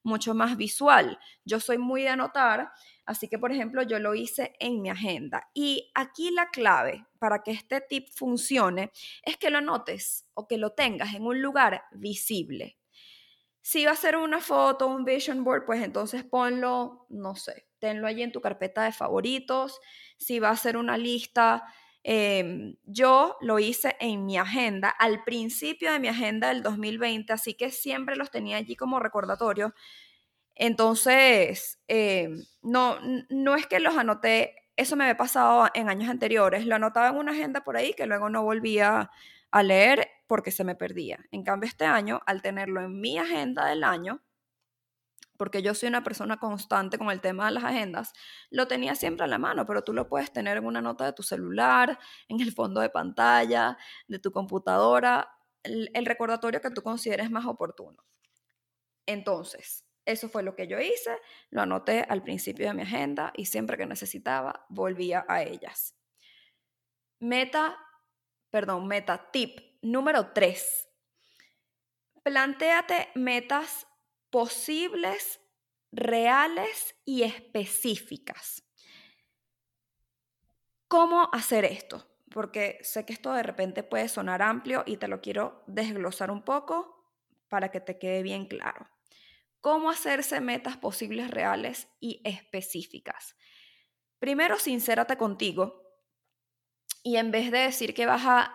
mucho 0.03 0.33
más 0.33 0.55
visual. 0.55 1.19
Yo 1.43 1.59
soy 1.59 1.77
muy 1.77 2.03
de 2.03 2.09
anotar, 2.09 2.71
así 3.05 3.27
que 3.27 3.37
por 3.37 3.51
ejemplo 3.51 3.83
yo 3.83 3.99
lo 3.99 4.15
hice 4.15 4.53
en 4.61 4.81
mi 4.81 4.89
agenda. 4.89 5.49
Y 5.53 5.91
aquí 5.95 6.31
la 6.31 6.49
clave 6.49 7.05
para 7.19 7.43
que 7.43 7.51
este 7.51 7.81
tip 7.81 8.07
funcione 8.15 8.93
es 9.21 9.35
que 9.35 9.49
lo 9.49 9.57
anotes 9.57 10.29
o 10.33 10.47
que 10.47 10.57
lo 10.57 10.71
tengas 10.71 11.13
en 11.13 11.23
un 11.23 11.41
lugar 11.41 11.83
visible. 11.91 12.77
Si 13.67 13.83
va 13.83 13.91
a 13.93 13.95
ser 13.95 14.15
una 14.15 14.41
foto, 14.41 14.85
un 14.87 15.03
vision 15.05 15.43
board, 15.43 15.65
pues 15.65 15.81
entonces 15.81 16.23
ponlo, 16.23 17.07
no 17.09 17.35
sé, 17.35 17.65
tenlo 17.79 18.05
allí 18.05 18.21
en 18.21 18.31
tu 18.31 18.39
carpeta 18.39 18.83
de 18.83 18.91
favoritos. 18.91 19.79
Si 20.17 20.37
va 20.39 20.51
a 20.51 20.55
ser 20.55 20.77
una 20.77 20.99
lista, 20.99 21.63
em, 22.03 22.75
yo 22.83 23.37
lo 23.41 23.57
hice 23.57 23.95
en 23.99 24.23
mi 24.27 24.37
agenda, 24.37 24.89
al 24.89 25.23
principio 25.23 25.91
de 25.91 25.99
mi 25.99 26.07
agenda 26.09 26.49
del 26.49 26.61
2020, 26.61 27.33
así 27.33 27.55
que 27.55 27.71
siempre 27.71 28.15
los 28.15 28.29
tenía 28.29 28.57
allí 28.57 28.75
como 28.75 28.99
recordatorio. 28.99 29.73
Entonces, 30.55 31.79
em, 31.87 32.43
no, 32.61 32.97
no 33.29 33.55
es 33.55 33.67
que 33.67 33.79
los 33.79 33.97
anoté, 33.97 34.55
eso 34.77 34.95
me 34.95 35.05
había 35.05 35.17
pasado 35.17 35.69
en 35.73 35.89
años 35.89 36.09
anteriores, 36.09 36.65
lo 36.65 36.75
anotaba 36.75 37.09
en 37.09 37.17
una 37.17 37.31
agenda 37.33 37.63
por 37.63 37.77
ahí 37.77 37.93
que 37.93 38.05
luego 38.07 38.29
no 38.29 38.43
volvía 38.43 39.09
a 39.55 39.63
leer 39.63 40.09
porque 40.27 40.51
se 40.51 40.65
me 40.65 40.75
perdía. 40.75 41.25
En 41.31 41.43
cambio, 41.43 41.69
este 41.69 41.85
año, 41.85 42.19
al 42.25 42.41
tenerlo 42.41 42.81
en 42.81 42.99
mi 42.99 43.17
agenda 43.17 43.65
del 43.67 43.85
año, 43.85 44.21
porque 45.37 45.61
yo 45.61 45.73
soy 45.73 45.87
una 45.87 46.03
persona 46.03 46.35
constante 46.41 46.97
con 46.97 47.09
el 47.09 47.21
tema 47.21 47.45
de 47.45 47.53
las 47.53 47.63
agendas, 47.63 48.11
lo 48.49 48.67
tenía 48.67 48.95
siempre 48.95 49.23
a 49.23 49.27
la 49.27 49.37
mano, 49.37 49.65
pero 49.65 49.81
tú 49.81 49.93
lo 49.93 50.09
puedes 50.09 50.33
tener 50.33 50.57
en 50.57 50.65
una 50.65 50.81
nota 50.81 51.05
de 51.05 51.13
tu 51.13 51.23
celular, 51.23 51.97
en 52.27 52.41
el 52.41 52.51
fondo 52.51 52.81
de 52.81 52.89
pantalla, 52.89 53.77
de 54.09 54.19
tu 54.19 54.33
computadora, 54.33 55.29
el, 55.63 56.05
recordatorio 56.05 56.59
que 56.59 56.71
tú 56.71 56.81
consideres 56.81 57.31
más 57.31 57.45
oportuno. 57.45 58.03
Entonces, 59.05 59.85
eso 60.03 60.27
fue 60.27 60.43
lo 60.43 60.53
que 60.57 60.67
yo 60.67 60.81
hice, 60.81 61.17
lo 61.49 61.61
anoté 61.61 62.05
al 62.09 62.23
principio 62.23 62.67
de 62.67 62.73
mi 62.73 62.81
agenda 62.81 63.31
y 63.37 63.45
siempre 63.45 63.77
que 63.77 63.85
necesitaba 63.85 64.65
volvía 64.67 65.23
a 65.29 65.43
ellas. 65.43 65.95
Meta 67.21 67.77
perdón, 68.49 68.87
meta 68.87 69.31
tip 69.31 69.59
número 69.81 70.31
3. 70.33 70.89
Plantéate 72.23 73.09
metas 73.15 73.87
posibles, 74.29 75.39
reales 75.91 76.95
y 77.05 77.23
específicas. 77.23 78.63
¿Cómo 80.87 81.29
hacer 81.31 81.65
esto? 81.65 82.07
Porque 82.31 82.79
sé 82.81 83.05
que 83.05 83.13
esto 83.13 83.31
de 83.33 83.43
repente 83.43 83.83
puede 83.83 84.09
sonar 84.09 84.41
amplio 84.41 84.83
y 84.85 84.97
te 84.97 85.07
lo 85.07 85.21
quiero 85.21 85.63
desglosar 85.67 86.31
un 86.31 86.43
poco 86.43 87.13
para 87.47 87.69
que 87.69 87.79
te 87.79 87.97
quede 87.97 88.23
bien 88.23 88.47
claro. 88.47 88.89
¿Cómo 89.61 89.89
hacerse 89.89 90.41
metas 90.41 90.77
posibles, 90.77 91.31
reales 91.31 91.87
y 91.99 92.21
específicas? 92.23 93.35
Primero, 94.19 94.57
sincérate 94.57 95.17
contigo 95.17 95.84
y 97.05 97.17
en 97.17 97.29
vez 97.29 97.51
de 97.51 97.59
decir 97.59 97.93
que 97.93 98.07
vas 98.07 98.23
a 98.25 98.51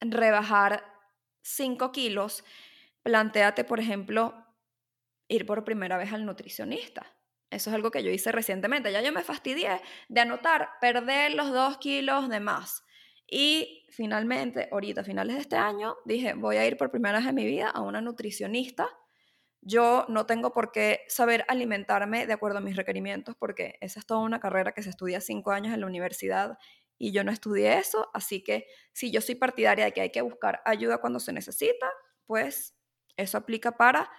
rebajar 0.00 0.84
5 1.42 1.90
kilos, 1.90 2.44
planteate, 3.02 3.64
por 3.64 3.80
ejemplo, 3.80 4.34
ir 5.26 5.44
por 5.44 5.64
primera 5.64 5.98
vez 5.98 6.12
al 6.12 6.24
nutricionista. 6.24 7.12
Eso 7.50 7.70
es 7.70 7.74
algo 7.74 7.90
que 7.90 8.04
yo 8.04 8.12
hice 8.12 8.30
recientemente. 8.30 8.92
Ya 8.92 9.02
yo 9.02 9.12
me 9.12 9.24
fastidié 9.24 9.80
de 10.08 10.20
anotar 10.20 10.68
perder 10.80 11.34
los 11.34 11.52
2 11.52 11.78
kilos 11.78 12.28
de 12.28 12.38
más. 12.38 12.84
Y 13.26 13.84
finalmente, 13.90 14.68
ahorita, 14.70 15.00
a 15.00 15.04
finales 15.04 15.34
de 15.34 15.42
este 15.42 15.56
año, 15.56 15.96
dije, 16.04 16.34
voy 16.34 16.56
a 16.56 16.66
ir 16.66 16.76
por 16.76 16.92
primera 16.92 17.18
vez 17.18 17.26
en 17.26 17.34
mi 17.34 17.46
vida 17.46 17.68
a 17.68 17.80
una 17.80 18.00
nutricionista. 18.00 18.88
Yo 19.60 20.06
no 20.08 20.24
tengo 20.24 20.52
por 20.52 20.70
qué 20.70 21.00
saber 21.08 21.44
alimentarme 21.48 22.28
de 22.28 22.32
acuerdo 22.32 22.58
a 22.58 22.60
mis 22.60 22.76
requerimientos, 22.76 23.34
porque 23.34 23.76
esa 23.80 23.98
es 23.98 24.06
toda 24.06 24.20
una 24.20 24.38
carrera 24.38 24.70
que 24.70 24.84
se 24.84 24.90
estudia 24.90 25.20
cinco 25.20 25.50
años 25.50 25.74
en 25.74 25.80
la 25.80 25.86
universidad 25.88 26.58
y 26.98 27.12
yo 27.12 27.24
no 27.24 27.30
estudié 27.30 27.78
eso. 27.78 28.10
Así 28.12 28.42
que 28.42 28.66
si 28.92 29.10
yo 29.10 29.20
soy 29.20 29.36
partidaria 29.36 29.86
de 29.86 29.92
que 29.92 30.00
hay 30.00 30.10
que 30.10 30.22
buscar 30.22 30.60
ayuda 30.64 30.98
cuando 30.98 31.20
se 31.20 31.32
necesita, 31.32 31.90
pues 32.26 32.76
eso 33.16 33.38
aplica 33.38 33.76
para 33.76 34.10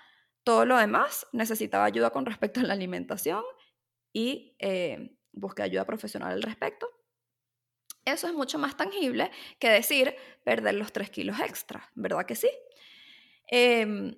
todo 0.43 0.65
lo 0.65 0.77
demás. 0.77 1.27
Necesitaba 1.33 1.85
ayuda 1.85 2.09
con 2.11 2.25
respecto 2.25 2.59
a 2.59 2.63
la 2.63 2.73
alimentación 2.73 3.43
y 4.13 4.55
eh, 4.59 5.17
busqué 5.31 5.63
ayuda 5.63 5.85
profesional 5.85 6.33
al 6.33 6.41
respecto. 6.41 6.89
Eso 8.05 8.27
es 8.27 8.33
mucho 8.33 8.57
más 8.57 8.75
tangible 8.75 9.29
que 9.59 9.69
decir 9.69 10.15
perder 10.43 10.75
los 10.75 10.91
3 10.91 11.09
kilos 11.09 11.39
extra, 11.39 11.91
¿verdad 11.95 12.25
que 12.25 12.35
sí? 12.35 12.49
Em, 13.47 14.17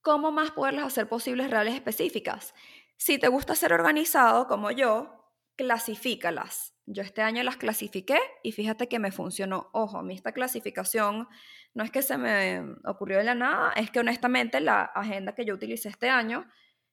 ¿Cómo 0.00 0.30
más 0.32 0.50
poderlas 0.50 0.86
hacer 0.86 1.08
posibles, 1.08 1.50
reales, 1.50 1.74
específicas? 1.74 2.54
Si 2.98 3.18
te 3.18 3.28
gusta 3.28 3.54
ser 3.54 3.72
organizado 3.72 4.46
como 4.46 4.70
yo, 4.70 5.23
clasifícalas. 5.56 6.74
Yo 6.86 7.02
este 7.02 7.22
año 7.22 7.42
las 7.42 7.56
clasifiqué 7.56 8.18
y 8.42 8.52
fíjate 8.52 8.88
que 8.88 8.98
me 8.98 9.10
funcionó. 9.10 9.70
Ojo, 9.72 9.98
a 9.98 10.02
mí 10.02 10.14
esta 10.14 10.32
clasificación 10.32 11.28
no 11.72 11.84
es 11.84 11.90
que 11.90 12.02
se 12.02 12.18
me 12.18 12.62
ocurrió 12.84 13.18
de 13.18 13.24
la 13.24 13.34
nada, 13.34 13.72
es 13.72 13.90
que 13.90 14.00
honestamente 14.00 14.60
la 14.60 14.82
agenda 14.82 15.34
que 15.34 15.44
yo 15.44 15.54
utilicé 15.54 15.88
este 15.88 16.08
año, 16.08 16.46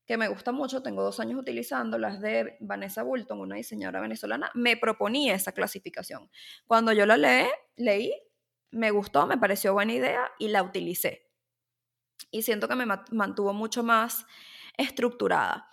que 0.05 0.17
me 0.17 0.27
gusta 0.27 0.51
mucho, 0.51 0.81
tengo 0.81 1.03
dos 1.03 1.19
años 1.19 1.39
utilizando, 1.39 1.97
las 1.97 2.19
de 2.19 2.57
Vanessa 2.59 3.03
Bulton, 3.03 3.39
una 3.39 3.55
diseñadora 3.55 4.01
venezolana, 4.01 4.49
me 4.55 4.75
proponía 4.77 5.35
esa 5.35 5.51
clasificación. 5.51 6.29
Cuando 6.65 6.93
yo 6.93 7.05
la 7.05 7.17
leí, 7.17 7.47
leí, 7.75 8.13
me 8.71 8.91
gustó, 8.91 9.27
me 9.27 9.37
pareció 9.37 9.73
buena 9.73 9.93
idea 9.93 10.31
y 10.39 10.47
la 10.47 10.63
utilicé. 10.63 11.29
Y 12.31 12.41
siento 12.41 12.67
que 12.67 12.75
me 12.75 12.85
mantuvo 13.11 13.53
mucho 13.53 13.83
más 13.83 14.25
estructurada. 14.77 15.67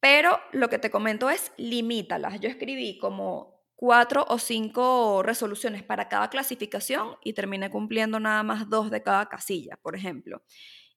Pero 0.00 0.38
lo 0.52 0.68
que 0.68 0.78
te 0.78 0.90
comento 0.90 1.28
es 1.30 1.52
limítalas. 1.56 2.40
Yo 2.40 2.48
escribí 2.48 2.98
como 2.98 3.58
cuatro 3.74 4.24
o 4.28 4.38
cinco 4.38 5.22
resoluciones 5.22 5.82
para 5.82 6.08
cada 6.08 6.30
clasificación 6.30 7.16
y 7.22 7.32
terminé 7.32 7.70
cumpliendo 7.70 8.18
nada 8.20 8.42
más 8.42 8.68
dos 8.68 8.90
de 8.90 9.02
cada 9.02 9.28
casilla, 9.28 9.78
por 9.82 9.96
ejemplo. 9.96 10.42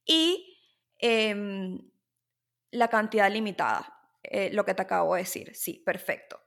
Y 0.06 0.58
em, 1.00 1.80
la 2.72 2.88
cantidad 2.88 3.32
limitada, 3.32 3.94
eh, 4.24 4.50
lo 4.54 4.66
que 4.66 4.74
te 4.74 4.82
acabo 4.84 5.16
de 5.16 5.22
decir. 5.22 5.56
Sí, 5.56 5.82
perfecto. 5.86 6.40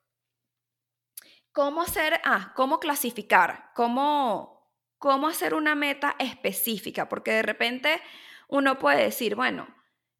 ¿Cómo 1.53 1.83
hacer? 1.83 2.21
Ah, 2.25 2.53
¿cómo 2.57 2.81
clasificar? 2.81 3.71
¿Cómo, 3.77 4.73
cómo 4.99 5.29
hacer 5.29 5.55
una 5.55 5.77
meta 5.77 6.17
específica? 6.19 7.09
Porque 7.09 7.31
de 7.31 7.43
repente 7.43 8.01
uno 8.49 8.79
puede 8.79 9.05
decir, 9.05 9.37
bueno, 9.37 9.69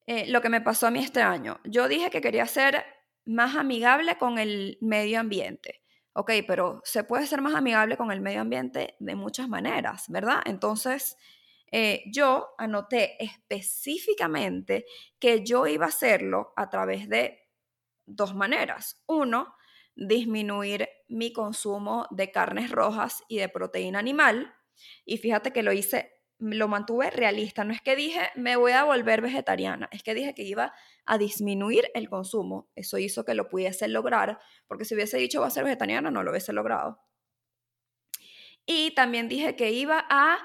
eh, 0.07 0.27
lo 0.29 0.41
que 0.41 0.49
me 0.49 0.61
pasó 0.61 0.87
a 0.87 0.91
mí 0.91 1.01
este 1.01 1.23
año. 1.23 1.61
Yo 1.65 1.89
dije 1.89 2.11
que 2.11 2.21
quería 2.21 2.47
ser 2.47 2.85
más 3.25 3.57
amigable 3.57 4.19
con 4.19 4.39
el 4.39 4.79
medio 4.81 5.21
ambiente. 5.21 5.83
Ok, 6.13 6.31
pero 6.47 6.81
se 6.85 7.03
puede 7.05 7.27
ser 7.27 7.41
más 7.41 7.55
amigable 7.55 7.97
con 7.97 8.13
el 8.13 8.21
medio 8.21 8.43
ambiente 8.43 8.95
de 9.01 9.15
muchas 9.17 9.49
maneras, 9.49 10.05
¿verdad? 10.09 10.43
Entonces, 10.45 11.17
eh, 11.73 12.05
yo 12.07 12.51
anoté 12.57 13.17
específicamente 13.19 14.85
que 15.19 15.45
yo 15.45 15.67
iba 15.67 15.87
a 15.87 15.89
hacerlo 15.89 16.53
a 16.57 16.71
través 16.71 17.09
de 17.09 17.41
dos 18.07 18.35
maneras. 18.35 19.03
Uno, 19.07 19.57
disminuir 19.97 20.89
mi 21.09 21.33
consumo 21.33 22.07
de 22.11 22.31
carnes 22.31 22.71
rojas 22.71 23.25
y 23.29 23.39
de 23.39 23.49
proteína 23.49 23.99
animal. 23.99 24.55
Y 25.05 25.19
fíjate 25.19 25.53
que 25.53 25.65
lo 25.65 25.73
hice 25.73 26.14
lo 26.39 26.69
mantuve 26.69 27.11
realista. 27.11 27.65
No 27.65 27.73
es 27.73 27.81
que 27.81 27.97
dije, 27.97 28.21
me 28.35 28.57
voy 28.57 28.73
a 28.73 28.85
volver 28.85 29.21
vegetariana, 29.21 29.89
es 29.93 30.03
que 30.03 30.15
dije 30.15 30.35
que 30.35 30.43
iba 30.43 30.73
a 31.07 31.19
disminuir 31.19 31.91
el 31.95 32.09
consumo. 32.09 32.69
Eso 32.75 32.99
hizo 32.99 33.25
que 33.25 33.35
lo 33.35 33.49
pudiese 33.49 33.89
lograr, 33.89 34.39
porque 34.67 34.85
si 34.85 34.95
hubiese 34.95 35.19
dicho, 35.19 35.41
voy 35.41 35.49
a 35.49 35.51
ser 35.51 35.65
vegetariana, 35.65 36.11
no 36.11 36.23
lo 36.23 36.31
hubiese 36.31 36.53
logrado. 36.53 37.01
Y 38.67 38.95
también 38.95 39.29
dije 39.29 39.57
que 39.57 39.73
iba 39.73 40.05
a 40.09 40.39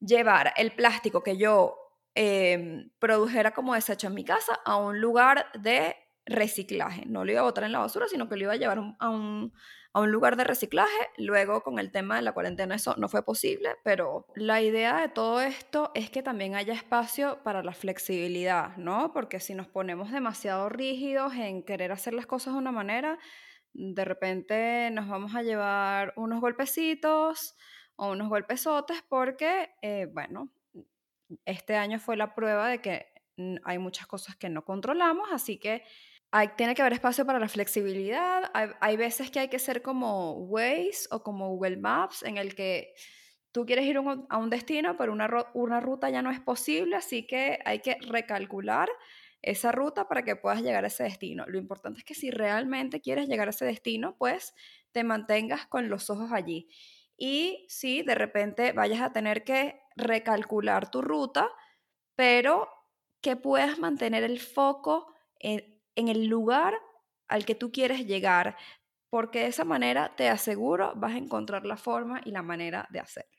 llevar 0.00 0.52
el 0.56 0.72
plástico 0.72 1.22
que 1.22 1.36
yo 1.36 1.76
em, 2.14 2.90
produjera 2.98 3.52
como 3.52 3.74
desecho 3.74 4.08
en 4.08 4.14
mi 4.14 4.24
casa 4.24 4.60
a 4.64 4.76
un 4.76 5.00
lugar 5.00 5.46
de 5.58 5.96
reciclaje. 6.26 7.04
No 7.06 7.24
lo 7.24 7.32
iba 7.32 7.40
a 7.40 7.44
botar 7.44 7.64
en 7.64 7.72
la 7.72 7.78
basura, 7.78 8.06
sino 8.08 8.28
que 8.28 8.36
lo 8.36 8.44
iba 8.44 8.52
a 8.52 8.56
llevar 8.56 8.78
a 8.98 9.08
un, 9.08 9.52
a 9.94 10.00
un 10.00 10.10
lugar 10.10 10.36
de 10.36 10.44
reciclaje. 10.44 11.08
Luego 11.16 11.62
con 11.62 11.78
el 11.78 11.90
tema 11.90 12.16
de 12.16 12.22
la 12.22 12.32
cuarentena 12.32 12.74
eso 12.74 12.94
no 12.98 13.08
fue 13.08 13.24
posible, 13.24 13.76
pero 13.84 14.26
la 14.34 14.60
idea 14.60 15.00
de 15.00 15.08
todo 15.08 15.40
esto 15.40 15.92
es 15.94 16.10
que 16.10 16.22
también 16.22 16.56
haya 16.56 16.74
espacio 16.74 17.38
para 17.44 17.62
la 17.62 17.72
flexibilidad, 17.72 18.76
¿no? 18.76 19.12
Porque 19.12 19.40
si 19.40 19.54
nos 19.54 19.68
ponemos 19.68 20.10
demasiado 20.10 20.68
rígidos 20.68 21.32
en 21.34 21.62
querer 21.62 21.92
hacer 21.92 22.12
las 22.12 22.26
cosas 22.26 22.54
de 22.54 22.58
una 22.58 22.72
manera, 22.72 23.18
de 23.72 24.04
repente 24.04 24.90
nos 24.92 25.08
vamos 25.08 25.34
a 25.34 25.42
llevar 25.42 26.12
unos 26.16 26.40
golpecitos 26.40 27.56
o 27.96 28.10
unos 28.10 28.28
golpesotes 28.28 29.02
porque, 29.08 29.70
eh, 29.80 30.08
bueno, 30.12 30.50
este 31.44 31.76
año 31.76 32.00
fue 32.00 32.16
la 32.16 32.34
prueba 32.34 32.68
de 32.68 32.80
que 32.80 33.06
hay 33.64 33.78
muchas 33.78 34.06
cosas 34.06 34.36
que 34.36 34.48
no 34.48 34.64
controlamos, 34.64 35.28
así 35.32 35.58
que 35.58 35.82
tiene 36.56 36.74
que 36.74 36.82
haber 36.82 36.94
espacio 36.94 37.24
para 37.24 37.38
la 37.38 37.48
flexibilidad. 37.48 38.50
Hay, 38.80 38.96
veces 38.96 39.30
que 39.30 39.40
hay 39.40 39.48
que 39.48 39.58
ser 39.58 39.82
como 39.82 40.32
Waze 40.32 41.06
o 41.10 41.22
como 41.22 41.48
Google 41.50 41.76
Maps, 41.76 42.22
en 42.22 42.38
el 42.38 42.54
que 42.54 42.94
tú 43.52 43.64
quieres 43.64 43.84
ir 43.84 43.98
a 43.98 44.36
un 44.36 44.50
destino, 44.50 44.96
pero 44.96 45.12
una, 45.12 45.28
una 45.54 45.80
ruta 45.80 46.10
ya 46.10 46.22
no 46.22 46.30
es 46.30 46.40
posible, 46.40 46.96
así 46.96 47.26
que 47.26 47.60
hay 47.64 47.80
que 47.80 47.98
recalcular 48.00 48.88
esa 49.42 49.72
ruta 49.72 50.08
para 50.08 50.24
que 50.24 50.36
puedas 50.36 50.62
llegar 50.62 50.84
a 50.84 50.88
ese 50.88 51.04
destino. 51.04 51.44
Lo 51.46 51.58
importante 51.58 51.98
es 52.00 52.04
que 52.04 52.14
si 52.14 52.30
realmente 52.30 53.00
quieres 53.00 53.28
llegar 53.28 53.46
a 53.46 53.50
ese 53.50 53.66
destino, 53.66 54.16
pues 54.16 54.54
te 54.90 55.04
mantengas 55.04 55.66
con 55.66 55.88
los 55.88 56.10
ojos 56.10 56.32
allí. 56.32 56.68
Y 57.16 57.64
si 57.68 58.02
de 58.02 58.14
repente 58.14 58.72
vayas 58.72 59.02
a 59.02 59.12
tener 59.12 59.44
que 59.44 59.80
recalcular 59.96 60.90
tu 60.90 61.02
ruta, 61.02 61.48
pero 62.16 62.68
que 63.20 63.36
puedas 63.36 63.78
mantener 63.78 64.24
el 64.24 64.40
foco 64.40 65.14
en, 65.38 65.73
en 65.96 66.08
el 66.08 66.26
lugar 66.26 66.74
al 67.28 67.44
que 67.44 67.54
tú 67.54 67.72
quieres 67.72 68.06
llegar, 68.06 68.56
porque 69.10 69.40
de 69.40 69.46
esa 69.46 69.64
manera 69.64 70.14
te 70.16 70.28
aseguro 70.28 70.92
vas 70.96 71.12
a 71.12 71.18
encontrar 71.18 71.64
la 71.66 71.76
forma 71.76 72.20
y 72.24 72.30
la 72.30 72.42
manera 72.42 72.86
de 72.90 73.00
hacerlo. 73.00 73.30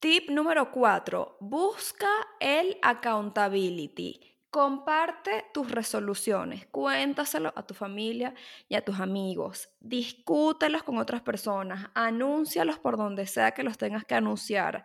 Tip 0.00 0.28
número 0.30 0.70
cuatro, 0.70 1.38
busca 1.40 2.08
el 2.38 2.76
accountability. 2.82 4.20
Comparte 4.50 5.46
tus 5.52 5.70
resoluciones, 5.70 6.66
cuéntaselo 6.66 7.52
a 7.56 7.66
tu 7.66 7.74
familia 7.74 8.34
y 8.68 8.76
a 8.76 8.84
tus 8.84 9.00
amigos, 9.00 9.68
discútelos 9.80 10.84
con 10.84 10.98
otras 10.98 11.22
personas, 11.22 11.90
anúncialos 11.94 12.78
por 12.78 12.96
donde 12.96 13.26
sea 13.26 13.50
que 13.52 13.64
los 13.64 13.78
tengas 13.78 14.04
que 14.04 14.14
anunciar, 14.14 14.84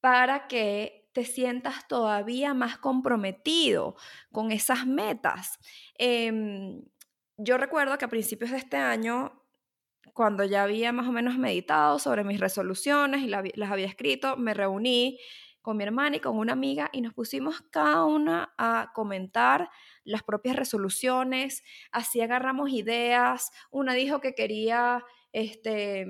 para 0.00 0.46
que 0.48 1.01
te 1.12 1.24
sientas 1.24 1.86
todavía 1.88 2.54
más 2.54 2.78
comprometido 2.78 3.96
con 4.32 4.52
esas 4.52 4.86
metas. 4.86 5.58
Em, 5.98 6.82
yo 7.36 7.58
recuerdo 7.58 7.98
que 7.98 8.04
a 8.04 8.08
principios 8.08 8.50
de 8.50 8.58
este 8.58 8.76
año, 8.76 9.42
cuando 10.14 10.44
ya 10.44 10.62
había 10.62 10.92
más 10.92 11.06
o 11.06 11.12
menos 11.12 11.38
meditado 11.38 11.98
sobre 11.98 12.24
mis 12.24 12.40
resoluciones 12.40 13.22
y 13.22 13.28
las 13.28 13.70
había 13.70 13.86
escrito, 13.86 14.36
me 14.36 14.54
reuní 14.54 15.18
con 15.62 15.76
mi 15.76 15.84
hermana 15.84 16.16
y 16.16 16.20
con 16.20 16.36
una 16.36 16.52
amiga 16.52 16.90
y 16.92 17.00
nos 17.00 17.14
pusimos 17.14 17.62
cada 17.70 18.04
una 18.04 18.52
a 18.58 18.90
comentar 18.94 19.70
las 20.04 20.24
propias 20.24 20.56
resoluciones, 20.56 21.62
así 21.92 22.20
agarramos 22.20 22.70
ideas, 22.70 23.50
una 23.70 23.94
dijo 23.94 24.20
que 24.20 24.34
quería 24.34 25.04
este 25.32 26.04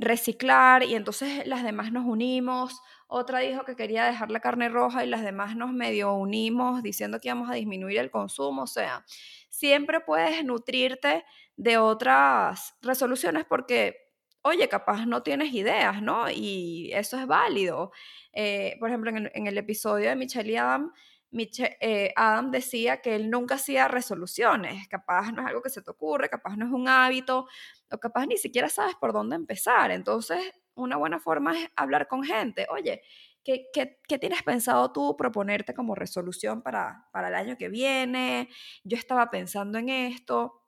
reciclar 0.00 0.82
y 0.82 0.94
entonces 0.94 1.46
las 1.46 1.62
demás 1.62 1.92
nos 1.92 2.04
unimos. 2.06 2.80
Otra 3.06 3.40
dijo 3.40 3.64
que 3.64 3.76
quería 3.76 4.04
dejar 4.04 4.30
la 4.30 4.40
carne 4.40 4.68
roja 4.68 5.04
y 5.04 5.08
las 5.08 5.22
demás 5.22 5.56
nos 5.56 5.72
medio 5.72 6.14
unimos 6.14 6.82
diciendo 6.82 7.20
que 7.20 7.28
íbamos 7.28 7.50
a 7.50 7.54
disminuir 7.54 7.98
el 7.98 8.10
consumo. 8.10 8.62
O 8.62 8.66
sea, 8.66 9.04
siempre 9.48 10.00
puedes 10.00 10.44
nutrirte 10.44 11.24
de 11.56 11.78
otras 11.78 12.76
resoluciones 12.82 13.44
porque, 13.44 13.96
oye, 14.42 14.68
capaz 14.68 15.06
no 15.06 15.22
tienes 15.22 15.52
ideas, 15.52 16.00
¿no? 16.02 16.30
Y 16.30 16.90
eso 16.92 17.18
es 17.18 17.26
válido. 17.26 17.90
Eh, 18.32 18.76
por 18.78 18.88
ejemplo, 18.88 19.10
en 19.10 19.46
el, 19.46 19.58
episodio 19.58 20.08
de 20.08 20.16
Michelle 20.16 20.52
y 20.52 20.56
Adam, 20.56 20.92
eh, 21.30 22.12
Adam 22.16 22.50
decía 22.50 23.00
que 23.02 23.14
él 23.14 23.30
nunca 23.30 23.56
hacía 23.56 23.88
resoluciones, 23.88 24.88
capaz 24.88 25.32
no 25.32 25.42
es 25.42 25.48
algo 25.48 25.62
que 25.62 25.70
se 25.70 25.82
te 25.82 25.90
ocurre, 25.90 26.28
capaz 26.28 26.56
no 26.56 26.66
es 26.66 26.72
un 26.72 26.88
hábito, 26.88 27.46
o 27.90 27.98
capaz 27.98 28.26
ni 28.26 28.36
siquiera 28.36 28.68
sabes 28.68 28.94
por 28.96 29.12
dónde 29.12 29.36
empezar. 29.36 29.90
Entonces, 29.90 30.40
una 30.74 30.96
buena 30.96 31.20
forma 31.20 31.58
es 31.58 31.68
hablar 31.76 32.08
con 32.08 32.22
gente. 32.24 32.66
Oye, 32.70 33.02
¿qué, 33.44 33.68
qué, 33.72 34.18
tienes 34.18 34.42
pensado 34.42 34.92
tú 34.92 35.16
proponerte 35.16 35.74
como 35.74 35.94
resolución 35.94 36.62
para, 36.62 37.08
para 37.12 37.28
el 37.28 37.34
año 37.34 37.56
que 37.56 37.68
viene? 37.68 38.48
Yo 38.84 38.96
estaba 38.96 39.30
pensando 39.30 39.78
en 39.78 39.88
esto. 39.88 40.64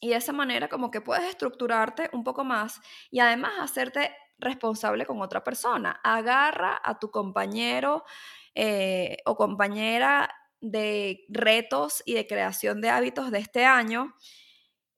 Y 0.00 0.08
de 0.08 0.16
esa 0.16 0.32
manera 0.32 0.68
como 0.68 0.90
que 0.90 1.00
puedes 1.00 1.24
estructurarte 1.24 2.10
un 2.12 2.24
poco 2.24 2.42
más 2.42 2.80
y 3.10 3.20
además 3.20 3.52
hacerte 3.60 4.12
responsable 4.38 5.06
con 5.06 5.20
otra 5.22 5.44
persona. 5.44 6.00
Agarra 6.02 6.80
a 6.82 6.98
tu 6.98 7.10
compañero 7.10 8.04
eh, 8.54 9.18
o 9.24 9.36
compañera 9.36 10.30
de 10.60 11.24
retos 11.28 12.02
y 12.06 12.14
de 12.14 12.26
creación 12.26 12.80
de 12.80 12.90
hábitos 12.90 13.30
de 13.30 13.38
este 13.38 13.64
año 13.64 14.14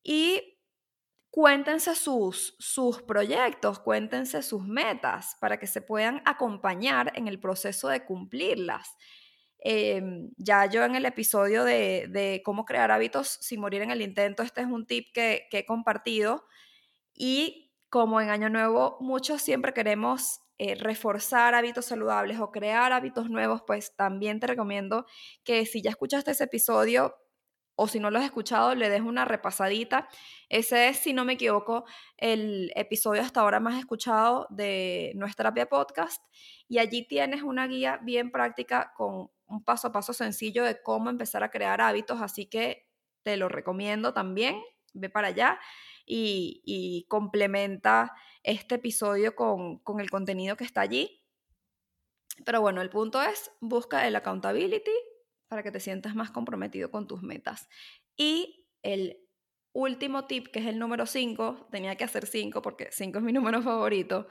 y 0.02 0.58
cuéntense 1.30 1.94
sus, 1.94 2.54
sus 2.58 3.02
proyectos, 3.02 3.80
cuéntense 3.80 4.42
sus 4.42 4.62
metas 4.62 5.36
para 5.40 5.58
que 5.58 5.66
se 5.66 5.80
puedan 5.80 6.22
acompañar 6.26 7.12
en 7.16 7.26
el 7.26 7.40
proceso 7.40 7.88
de 7.88 8.04
cumplirlas. 8.04 8.94
Em, 9.58 10.30
ya 10.36 10.66
yo 10.66 10.84
en 10.84 10.94
el 10.94 11.06
episodio 11.06 11.64
de, 11.64 12.42
cómo 12.44 12.66
crear 12.66 12.90
hábitos 12.90 13.38
sin 13.40 13.60
morir 13.60 13.82
en 13.82 13.90
el 13.90 14.02
intento, 14.02 14.42
este 14.42 14.60
es 14.60 14.66
un 14.66 14.86
tip 14.86 15.08
que, 15.14 15.48
que 15.50 15.60
he 15.60 15.66
compartido 15.66 16.44
y 17.14 17.72
como 17.88 18.20
en 18.20 18.28
Año 18.28 18.50
Nuevo 18.50 18.98
muchos 19.00 19.40
siempre 19.40 19.72
queremos 19.72 20.40
eh, 20.58 20.76
reforzar 20.76 21.54
hábitos 21.54 21.86
saludables 21.86 22.38
o 22.38 22.50
crear 22.52 22.92
hábitos 22.92 23.28
nuevos, 23.28 23.62
pues 23.66 23.94
también 23.96 24.38
te 24.40 24.46
recomiendo 24.46 25.06
que 25.42 25.66
si 25.66 25.82
ya 25.82 25.90
escuchaste 25.90 26.30
ese 26.30 26.44
episodio 26.44 27.16
o 27.76 27.88
si 27.88 27.98
no 27.98 28.10
lo 28.10 28.18
has 28.18 28.24
escuchado, 28.24 28.74
le 28.74 28.88
des 28.88 29.00
una 29.00 29.24
repasadita. 29.24 30.08
Ese 30.48 30.88
es, 30.88 30.98
si 30.98 31.12
no 31.12 31.24
me 31.24 31.32
equivoco, 31.32 31.84
el 32.16 32.70
episodio 32.76 33.22
hasta 33.22 33.40
ahora 33.40 33.58
más 33.58 33.78
escuchado 33.78 34.46
de 34.50 35.12
Nuestra 35.16 35.44
Terapia 35.52 35.66
Podcast. 35.66 36.22
Y 36.68 36.78
allí 36.78 37.06
tienes 37.06 37.42
una 37.42 37.66
guía 37.66 37.98
bien 38.02 38.30
práctica 38.30 38.92
con 38.96 39.30
un 39.46 39.64
paso 39.64 39.88
a 39.88 39.92
paso 39.92 40.12
sencillo 40.12 40.64
de 40.64 40.80
cómo 40.82 41.10
empezar 41.10 41.42
a 41.42 41.50
crear 41.50 41.80
hábitos. 41.80 42.22
Así 42.22 42.46
que 42.46 42.86
te 43.24 43.36
lo 43.36 43.48
recomiendo 43.48 44.12
también. 44.12 44.62
Ve 44.92 45.10
para 45.10 45.28
allá 45.28 45.58
y, 46.06 47.06
complementa 47.08 48.12
este 48.42 48.76
episodio 48.76 49.34
con, 49.34 49.78
con 49.78 50.00
el 50.00 50.10
contenido 50.10 50.56
que 50.56 50.64
está 50.64 50.80
allí. 50.82 51.22
Pero 52.44 52.60
bueno, 52.60 52.82
el 52.82 52.90
punto 52.90 53.22
es, 53.22 53.50
busca 53.60 54.06
el 54.06 54.16
accountability 54.16 54.90
para 55.48 55.62
que 55.62 55.70
te 55.70 55.80
sientas 55.80 56.14
más 56.14 56.30
comprometido 56.30 56.90
con 56.90 57.06
tus 57.06 57.22
metas. 57.22 57.68
Y 58.16 58.66
el 58.82 59.24
último 59.72 60.26
tip, 60.26 60.48
que 60.48 60.60
es 60.60 60.66
el 60.66 60.78
número 60.78 61.06
5, 61.06 61.68
tenía 61.70 61.96
que 61.96 62.04
hacer 62.04 62.26
5 62.26 62.62
porque 62.62 62.88
5 62.90 63.18
es 63.18 63.24
mi 63.24 63.32
número 63.32 63.62
favorito, 63.62 64.28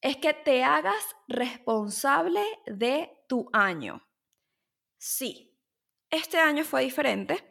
es 0.00 0.16
que 0.16 0.32
te 0.32 0.64
hagas 0.64 1.04
responsable 1.28 2.42
de 2.66 3.10
tu 3.28 3.50
año. 3.52 4.06
Sí, 4.98 5.58
este 6.10 6.38
año 6.38 6.64
fue 6.64 6.82
diferente 6.82 7.49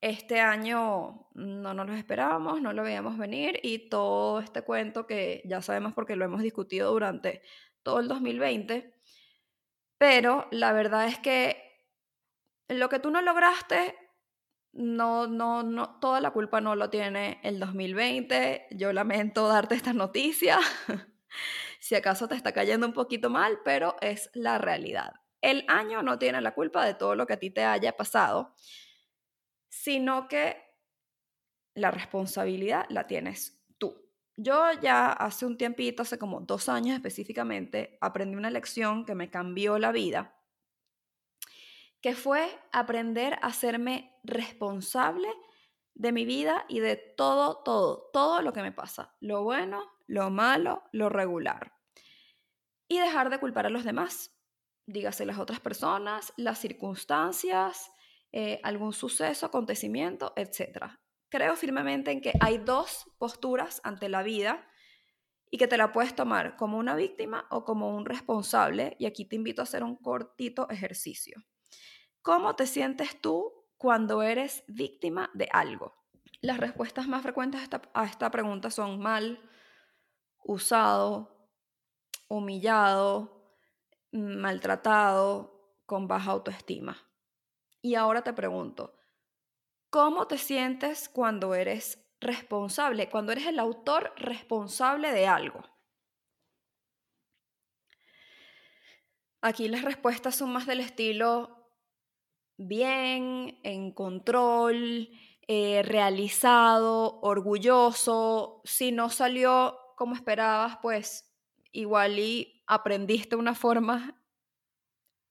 este 0.00 0.40
año 0.40 1.28
no 1.34 1.74
nos 1.74 1.86
lo 1.86 1.94
esperábamos, 1.94 2.60
no 2.60 2.72
lo 2.72 2.82
veíamos 2.82 3.18
venir 3.18 3.60
y 3.62 3.88
todo 3.88 4.40
este 4.40 4.62
cuento 4.62 5.06
que 5.06 5.42
ya 5.44 5.62
sabemos 5.62 5.94
porque 5.94 6.16
lo 6.16 6.24
hemos 6.24 6.42
discutido 6.42 6.90
durante 6.92 7.42
todo 7.82 8.00
el 8.00 8.08
2020, 8.08 8.94
pero 9.98 10.48
la 10.50 10.72
verdad 10.72 11.06
es 11.06 11.18
que 11.18 11.66
lo 12.68 12.88
que 12.88 12.98
tú 12.98 13.10
no 13.10 13.22
lograste, 13.22 13.94
no, 14.72 15.26
no, 15.26 15.62
no, 15.62 15.98
toda 16.00 16.20
la 16.20 16.32
culpa 16.32 16.60
no 16.60 16.76
lo 16.76 16.90
tiene 16.90 17.40
el 17.42 17.58
2020. 17.58 18.66
Yo 18.72 18.92
lamento 18.92 19.48
darte 19.48 19.74
esta 19.74 19.92
noticia, 19.92 20.58
si 21.80 21.94
acaso 21.94 22.28
te 22.28 22.34
está 22.34 22.52
cayendo 22.52 22.86
un 22.86 22.92
poquito 22.92 23.30
mal, 23.30 23.60
pero 23.64 23.96
es 24.00 24.30
la 24.34 24.58
realidad. 24.58 25.14
El 25.40 25.64
año 25.68 26.02
no 26.02 26.18
tiene 26.18 26.40
la 26.40 26.54
culpa 26.54 26.84
de 26.84 26.94
todo 26.94 27.14
lo 27.14 27.26
que 27.26 27.34
a 27.34 27.38
ti 27.38 27.50
te 27.50 27.64
haya 27.64 27.96
pasado 27.96 28.54
sino 29.86 30.26
que 30.26 30.56
la 31.76 31.92
responsabilidad 31.92 32.86
la 32.88 33.06
tienes 33.06 33.64
tú. 33.78 34.10
Yo 34.36 34.72
ya 34.82 35.12
hace 35.12 35.46
un 35.46 35.56
tiempito, 35.56 36.02
hace 36.02 36.18
como 36.18 36.40
dos 36.40 36.68
años 36.68 36.96
específicamente, 36.96 37.96
aprendí 38.00 38.34
una 38.34 38.50
lección 38.50 39.04
que 39.04 39.14
me 39.14 39.30
cambió 39.30 39.78
la 39.78 39.92
vida, 39.92 40.42
que 42.00 42.16
fue 42.16 42.48
aprender 42.72 43.34
a 43.34 43.46
hacerme 43.46 44.12
responsable 44.24 45.28
de 45.94 46.10
mi 46.10 46.24
vida 46.24 46.64
y 46.68 46.80
de 46.80 46.96
todo, 46.96 47.62
todo, 47.62 48.10
todo 48.12 48.42
lo 48.42 48.52
que 48.52 48.62
me 48.62 48.72
pasa, 48.72 49.14
lo 49.20 49.44
bueno, 49.44 49.84
lo 50.08 50.30
malo, 50.30 50.82
lo 50.90 51.10
regular. 51.10 51.74
Y 52.88 52.98
dejar 52.98 53.30
de 53.30 53.38
culpar 53.38 53.66
a 53.66 53.70
los 53.70 53.84
demás, 53.84 54.36
dígase 54.84 55.24
las 55.26 55.38
otras 55.38 55.60
personas, 55.60 56.32
las 56.36 56.58
circunstancias, 56.58 57.92
eh, 58.32 58.60
algún 58.62 58.92
suceso, 58.92 59.46
acontecimiento, 59.46 60.32
etc. 60.36 60.84
Creo 61.28 61.56
firmemente 61.56 62.10
en 62.10 62.20
que 62.20 62.32
hay 62.40 62.58
dos 62.58 63.06
posturas 63.18 63.80
ante 63.84 64.08
la 64.08 64.22
vida 64.22 64.66
y 65.50 65.58
que 65.58 65.68
te 65.68 65.76
la 65.76 65.92
puedes 65.92 66.14
tomar 66.14 66.56
como 66.56 66.78
una 66.78 66.94
víctima 66.94 67.46
o 67.50 67.64
como 67.64 67.96
un 67.96 68.04
responsable. 68.04 68.96
Y 68.98 69.06
aquí 69.06 69.24
te 69.24 69.36
invito 69.36 69.62
a 69.62 69.64
hacer 69.64 69.82
un 69.84 69.96
cortito 69.96 70.68
ejercicio. 70.70 71.44
¿Cómo 72.22 72.56
te 72.56 72.66
sientes 72.66 73.20
tú 73.20 73.52
cuando 73.76 74.22
eres 74.22 74.64
víctima 74.66 75.30
de 75.34 75.48
algo? 75.52 75.94
Las 76.40 76.58
respuestas 76.58 77.08
más 77.08 77.22
frecuentes 77.22 77.60
a 77.60 77.64
esta, 77.64 77.82
a 77.94 78.04
esta 78.04 78.30
pregunta 78.30 78.70
son 78.70 79.00
mal, 79.00 79.40
usado, 80.44 81.50
humillado, 82.28 83.56
maltratado, 84.12 85.80
con 85.86 86.08
baja 86.08 86.32
autoestima. 86.32 87.05
Y 87.82 87.94
ahora 87.94 88.22
te 88.22 88.32
pregunto, 88.32 88.94
¿cómo 89.90 90.26
te 90.26 90.38
sientes 90.38 91.08
cuando 91.08 91.54
eres 91.54 92.04
responsable, 92.20 93.08
cuando 93.08 93.32
eres 93.32 93.46
el 93.46 93.58
autor 93.58 94.12
responsable 94.16 95.12
de 95.12 95.26
algo? 95.26 95.62
Aquí 99.42 99.68
las 99.68 99.82
respuestas 99.82 100.34
son 100.34 100.52
más 100.52 100.66
del 100.66 100.80
estilo 100.80 101.56
bien, 102.58 103.58
en 103.62 103.92
control, 103.92 105.10
eh, 105.46 105.82
realizado, 105.82 107.20
orgulloso. 107.20 108.62
Si 108.64 108.92
no 108.92 109.10
salió 109.10 109.78
como 109.96 110.14
esperabas, 110.14 110.78
pues 110.82 111.32
igual 111.72 112.18
y 112.18 112.64
aprendiste 112.66 113.36
una 113.36 113.54
forma 113.54 114.20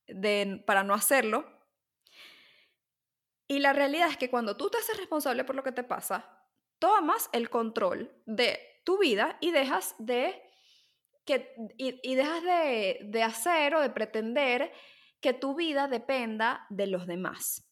de, 0.08 0.64
para 0.66 0.84
no 0.84 0.94
hacerlo. 0.94 1.55
Y 3.48 3.60
la 3.60 3.74
realidad 3.74 4.10
es 4.10 4.18
que 4.18 4.30
cuando 4.30 4.58
tú 4.58 4.70
te 4.70 4.78
haces 4.78 4.98
responsable 4.98 5.44
por 5.44 5.56
lo 5.56 5.64
que 5.64 5.72
te 5.72 5.84
pasa, 5.84 6.36
tomas 6.80 7.30
el 7.32 7.50
control 7.50 8.12
de 8.26 8.60
tu 8.84 8.98
vida 8.98 9.38
y 9.40 9.52
dejas 9.52 9.96
de, 10.00 10.42
que, 11.26 11.56
y, 11.78 12.16
dejas 12.16 12.44
de, 12.44 13.00
de 13.04 13.24
hacer 13.24 13.76
o 13.76 13.82
de 13.82 13.90
pretender 13.90 14.72
que 15.22 15.34
tu 15.34 15.56
vida 15.56 15.88
dependa 15.88 16.66
de 16.70 16.88
los 16.88 17.08
demás. 17.08 17.68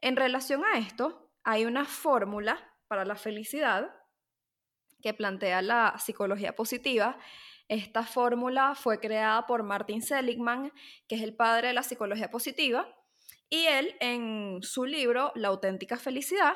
En 0.00 0.16
relación 0.16 0.64
a 0.64 0.78
esto, 0.78 1.30
hay 1.42 1.64
una 1.64 1.84
fórmula 1.84 2.72
para 2.88 3.04
la 3.04 3.16
felicidad 3.16 3.94
que 5.02 5.14
plantea 5.14 5.60
la 5.60 5.96
psicología 5.98 6.54
positiva. 6.54 7.18
Esta 7.68 8.04
fórmula 8.04 8.74
fue 8.74 9.00
creada 9.00 9.46
por 9.46 9.62
Martin 9.62 10.02
Seligman, 10.02 10.72
que 11.08 11.16
es 11.16 11.22
el 11.22 11.34
padre 11.34 11.68
de 11.68 11.74
la 11.74 11.82
psicología 11.82 12.30
positiva, 12.30 12.88
y 13.50 13.66
él, 13.66 13.94
en 14.00 14.62
su 14.62 14.84
libro, 14.84 15.32
La 15.34 15.48
auténtica 15.48 15.96
felicidad, 15.96 16.54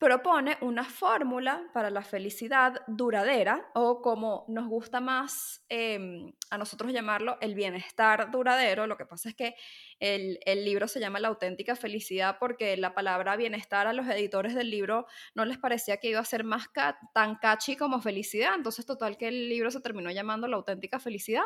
propone 0.00 0.56
una 0.62 0.84
fórmula 0.84 1.62
para 1.74 1.90
la 1.90 2.00
felicidad 2.00 2.80
duradera 2.86 3.70
o 3.74 4.00
como 4.00 4.46
nos 4.48 4.66
gusta 4.66 4.98
más 4.98 5.62
em, 5.68 6.32
a 6.48 6.56
nosotros 6.56 6.90
llamarlo 6.90 7.36
el 7.42 7.54
bienestar 7.54 8.30
duradero. 8.30 8.86
Lo 8.86 8.96
que 8.96 9.04
pasa 9.04 9.28
es 9.28 9.34
que 9.34 9.56
el, 9.98 10.38
libro 10.64 10.88
se 10.88 11.00
llama 11.00 11.20
La 11.20 11.28
auténtica 11.28 11.76
felicidad 11.76 12.38
porque 12.40 12.78
la 12.78 12.94
palabra 12.94 13.36
bienestar 13.36 13.86
a 13.86 13.92
los 13.92 14.06
editores 14.08 14.54
del 14.54 14.70
libro 14.70 15.04
no 15.34 15.44
les 15.44 15.58
parecía 15.58 15.98
que 15.98 16.08
iba 16.08 16.20
a 16.20 16.24
ser 16.24 16.44
más 16.44 16.68
tan 17.12 17.36
catchy 17.36 17.76
como 17.76 18.00
felicidad. 18.00 18.54
Entonces, 18.56 18.86
total 18.86 19.18
que 19.18 19.28
el 19.28 19.50
libro 19.50 19.70
se 19.70 19.82
terminó 19.82 20.10
llamando 20.10 20.48
La 20.48 20.56
auténtica 20.56 20.98
felicidad 20.98 21.44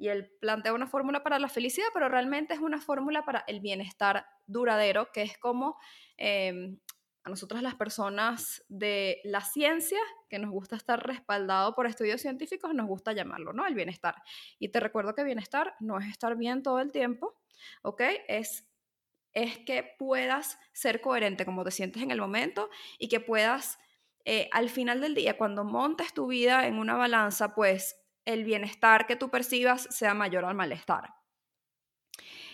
y 0.00 0.08
él 0.08 0.32
plantea 0.40 0.72
una 0.72 0.86
fórmula 0.86 1.22
para 1.22 1.38
la 1.38 1.50
felicidad, 1.50 1.88
pero 1.92 2.08
realmente 2.08 2.54
es 2.54 2.60
una 2.60 2.80
fórmula 2.80 3.22
para 3.22 3.44
el 3.46 3.60
bienestar 3.60 4.24
duradero, 4.46 5.12
que 5.12 5.20
es 5.20 5.36
como 5.36 5.76
em, 6.16 6.78
a 7.22 7.28
nosotros 7.28 7.60
las 7.60 7.74
personas 7.74 8.64
de 8.68 9.20
la 9.24 9.42
ciencia, 9.42 9.98
que 10.30 10.38
nos 10.38 10.50
gusta 10.50 10.74
estar 10.74 11.06
respaldado 11.06 11.74
por 11.74 11.86
estudios 11.86 12.22
científicos, 12.22 12.74
nos 12.74 12.86
gusta 12.86 13.12
llamarlo, 13.12 13.52
¿no? 13.52 13.66
El 13.66 13.74
bienestar. 13.74 14.14
Y 14.58 14.70
te 14.70 14.80
recuerdo 14.80 15.14
que 15.14 15.22
bienestar 15.22 15.74
no 15.80 15.98
es 15.98 16.08
estar 16.08 16.34
bien 16.34 16.62
todo 16.62 16.80
el 16.80 16.92
tiempo, 16.92 17.38
¿ok? 17.82 18.00
Es, 18.26 18.66
es 19.34 19.58
que 19.58 19.96
puedas 19.98 20.58
ser 20.72 21.02
coherente 21.02 21.44
como 21.44 21.62
te 21.62 21.72
sientes 21.72 22.02
en 22.02 22.10
el 22.10 22.22
momento 22.22 22.70
y 22.98 23.08
que 23.08 23.20
puedas, 23.20 23.78
eh, 24.24 24.48
al 24.50 24.70
final 24.70 25.02
del 25.02 25.14
día, 25.14 25.36
cuando 25.36 25.62
montes 25.62 26.14
tu 26.14 26.26
vida 26.26 26.66
en 26.66 26.78
una 26.78 26.96
balanza, 26.96 27.54
pues 27.54 27.99
el 28.24 28.44
bienestar 28.44 29.06
que 29.06 29.16
tú 29.16 29.30
percibas 29.30 29.82
sea 29.90 30.14
mayor 30.14 30.44
al 30.44 30.54
malestar. 30.54 31.14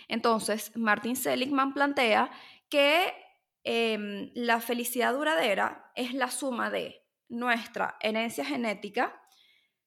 Entonces, 0.07 0.75
Martin 0.75 1.15
Seligman 1.15 1.73
plantea 1.73 2.31
que 2.69 3.13
Em, 3.69 4.31
la 4.33 4.61
felicidad 4.61 5.11
duradera 5.11 5.91
es 5.93 6.13
la 6.13 6.31
suma 6.31 6.69
de 6.69 7.05
nuestra 7.27 7.97
herencia 7.99 8.45
genética, 8.45 9.21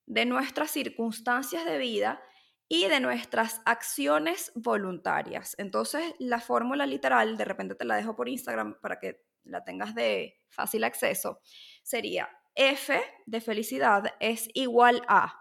de 0.05 0.27
nuestras 0.27 0.71
circunstancias 0.71 1.65
de 1.65 1.79
vida 1.79 2.23
y 2.69 2.89
de 2.89 3.01
nuestras 3.01 3.63
acciones 3.65 4.53
voluntarias. 4.55 5.55
Entonces, 5.57 6.13
la 6.19 6.41
fórmula 6.41 6.85
literal, 6.85 7.39
de 7.39 7.45
repente 7.47 7.75
te 7.75 7.87
la 7.87 7.97
dejo 7.97 8.15
por 8.15 8.29
Instagram 8.29 8.79
para 8.83 8.99
que 8.99 9.23
la 9.45 9.65
tengas 9.65 9.95
de 9.95 10.37
fácil 10.51 10.85
acceso, 10.85 11.41
sería 11.83 12.29
F 12.55 13.01
de 13.25 13.41
felicidad 13.41 14.15
es 14.21 14.51
igual 14.53 15.03
a 15.09 15.40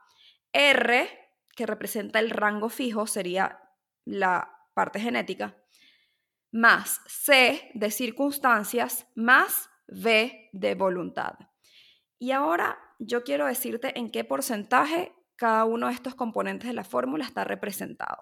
R, 0.53 1.09
que 1.55 1.65
representa 1.65 2.19
el 2.19 2.29
rango 2.29 2.69
fijo, 2.69 3.07
sería 3.07 3.59
la 4.05 4.55
parte 4.73 4.99
genética, 4.99 5.57
más 6.51 7.01
C 7.07 7.71
de 7.73 7.91
circunstancias, 7.91 9.07
más 9.15 9.69
V 9.87 10.49
de 10.51 10.75
voluntad. 10.75 11.33
Y 12.17 12.31
ahora 12.31 12.77
yo 12.99 13.23
quiero 13.23 13.45
decirte 13.45 13.97
en 13.97 14.11
qué 14.11 14.23
porcentaje 14.23 15.13
cada 15.35 15.65
uno 15.65 15.87
de 15.87 15.93
estos 15.93 16.15
componentes 16.15 16.67
de 16.67 16.73
la 16.73 16.83
fórmula 16.83 17.25
está 17.25 17.43
representado. 17.43 18.21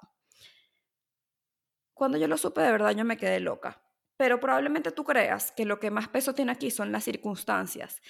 Cuando 1.94 2.18
yo 2.18 2.28
lo 2.28 2.38
supe 2.38 2.62
de 2.62 2.72
verdad 2.72 2.92
yo 2.92 3.04
me 3.06 3.18
quedé 3.18 3.40
loca, 3.40 3.82
pero 4.18 4.40
probablemente 4.40 4.92
tú 4.92 5.04
creas 5.04 5.52
que 5.52 5.66
lo 5.66 5.80
que 5.80 5.90
más 5.90 6.10
peso 6.10 6.34
tiene 6.34 6.52
aquí 6.52 6.70
son 6.70 6.92
las 6.92 7.04
circunstancias. 7.04 8.02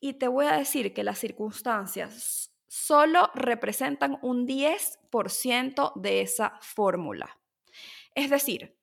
Y 0.00 0.14
te 0.14 0.28
voy 0.28 0.46
a 0.46 0.56
decir 0.56 0.92
que 0.92 1.04
las 1.04 1.18
circunstancias 1.18 2.52
solo 2.68 3.30
representan 3.34 4.18
un 4.22 4.46
10% 4.46 5.92
de 5.96 6.20
esa 6.20 6.58
fórmula. 6.60 7.38
Es 8.14 8.30
decir, 8.30 8.78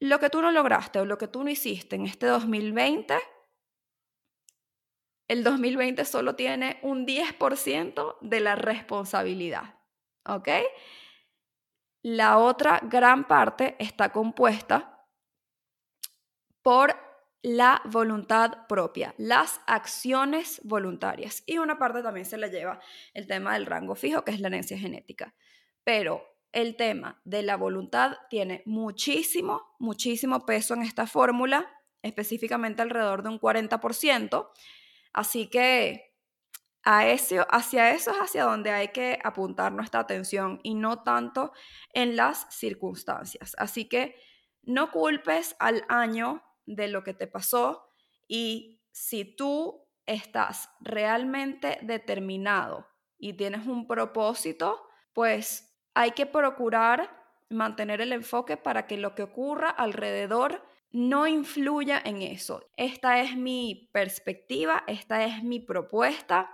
lo 0.00 0.18
que 0.18 0.30
tú 0.30 0.42
no 0.42 0.50
lograste 0.50 0.98
o 0.98 1.04
lo 1.04 1.18
que 1.18 1.28
tú 1.28 1.44
no 1.44 1.50
hiciste 1.50 1.94
en 1.94 2.06
este 2.06 2.26
2020, 2.26 3.14
el 5.28 5.44
2020 5.44 6.04
solo 6.04 6.34
tiene 6.34 6.80
un 6.82 7.06
10% 7.06 8.18
de 8.20 8.40
la 8.40 8.56
responsabilidad. 8.56 9.78
¿Ok? 10.26 10.48
La 12.02 12.38
otra 12.38 12.80
gran 12.82 13.28
parte 13.28 13.76
está 13.78 14.10
compuesta 14.10 15.06
por 16.62 17.11
la 17.42 17.82
voluntad 17.84 18.66
propia, 18.68 19.14
las 19.18 19.60
acciones 19.66 20.60
voluntarias. 20.64 21.42
Y 21.46 21.58
una 21.58 21.78
parte 21.78 22.02
también 22.02 22.24
se 22.24 22.38
la 22.38 22.46
lleva 22.46 22.80
el 23.14 23.26
tema 23.26 23.54
del 23.54 23.66
rango 23.66 23.94
fijo, 23.94 24.24
que 24.24 24.30
es 24.30 24.40
la 24.40 24.48
herencia 24.48 24.78
genética. 24.78 25.34
Pero 25.84 26.24
el 26.52 26.76
tema 26.76 27.20
de 27.24 27.42
la 27.42 27.56
voluntad 27.56 28.16
tiene 28.30 28.62
muchísimo, 28.64 29.74
muchísimo 29.80 30.46
peso 30.46 30.74
en 30.74 30.82
esta 30.82 31.06
fórmula, 31.06 31.68
específicamente 32.02 32.82
alrededor 32.82 33.22
de 33.22 33.30
un 33.30 33.40
40%. 33.40 34.50
Así 35.12 35.48
que 35.48 36.12
a 36.84 37.00
hacia 37.00 37.90
eso 37.90 38.10
es 38.10 38.16
hacia 38.16 38.44
donde 38.44 38.70
hay 38.70 38.88
que 38.88 39.18
apuntar 39.22 39.72
nuestra 39.72 40.00
atención 40.00 40.60
y 40.62 40.74
no 40.74 41.02
tanto 41.02 41.52
en 41.92 42.16
las 42.16 42.46
circunstancias. 42.50 43.54
Así 43.58 43.88
que 43.88 44.16
no 44.62 44.90
culpes 44.90 45.56
al 45.58 45.84
año 45.88 46.42
de 46.66 46.88
lo 46.88 47.02
que 47.02 47.14
te 47.14 47.26
pasó 47.26 47.88
y 48.28 48.80
si 48.92 49.24
tú 49.24 49.86
estás 50.06 50.70
realmente 50.80 51.78
determinado 51.82 52.86
y 53.18 53.34
tienes 53.34 53.66
un 53.66 53.86
propósito, 53.86 54.82
pues 55.12 55.76
hay 55.94 56.12
que 56.12 56.26
procurar 56.26 57.22
mantener 57.48 58.00
el 58.00 58.12
enfoque 58.12 58.56
para 58.56 58.86
que 58.86 58.96
lo 58.96 59.14
que 59.14 59.22
ocurra 59.22 59.70
alrededor 59.70 60.64
no 60.90 61.26
influya 61.26 62.00
en 62.04 62.22
eso. 62.22 62.70
Esta 62.76 63.20
es 63.20 63.36
mi 63.36 63.88
perspectiva, 63.92 64.84
esta 64.86 65.24
es 65.24 65.42
mi 65.42 65.60
propuesta. 65.60 66.50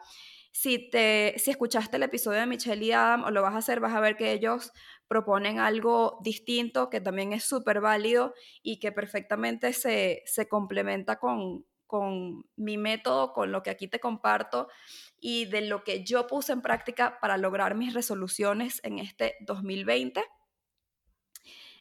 Si, 0.53 0.91
te, 0.91 1.35
si 1.39 1.51
escuchaste 1.51 1.97
el 1.97 2.05
episodio 2.05 2.41
de 2.41 2.47
Michelle 2.47 2.85
y 2.85 2.93
Adam 2.93 3.25
o 3.25 3.31
lo 3.31 3.43
vas 3.43 3.55
a 3.55 3.59
hacer, 3.59 3.81
vas 3.81 3.95
a 3.95 4.01
ver 4.01 4.17
que 4.17 4.33
ellos 4.33 4.73
proponen 5.09 5.59
algo 5.59 6.19
distinto 6.23 6.91
que 6.91 7.01
también 7.01 7.33
es 7.33 7.45
súper 7.45 7.81
válido 7.81 8.35
y 8.63 8.79
que 8.79 8.93
perfectamente 8.93 9.73
se, 9.73 10.23
se 10.27 10.49
complementa 10.49 11.19
con, 11.19 11.65
con 11.87 12.45
mi 12.57 12.77
método, 12.77 13.33
con 13.33 13.51
lo 13.51 13.63
que 13.63 13.71
aquí 13.71 13.89
te 13.89 13.99
comparto 13.99 14.69
y 15.19 15.47
de 15.47 15.63
lo 15.63 15.83
que 15.83 16.05
yo 16.05 16.27
puse 16.27 16.53
en 16.53 16.63
práctica 16.63 17.19
para 17.21 17.39
lograr 17.39 17.75
mis 17.75 17.95
resoluciones 17.95 18.81
en 18.85 18.99
este 18.99 19.35
2020. 19.41 20.23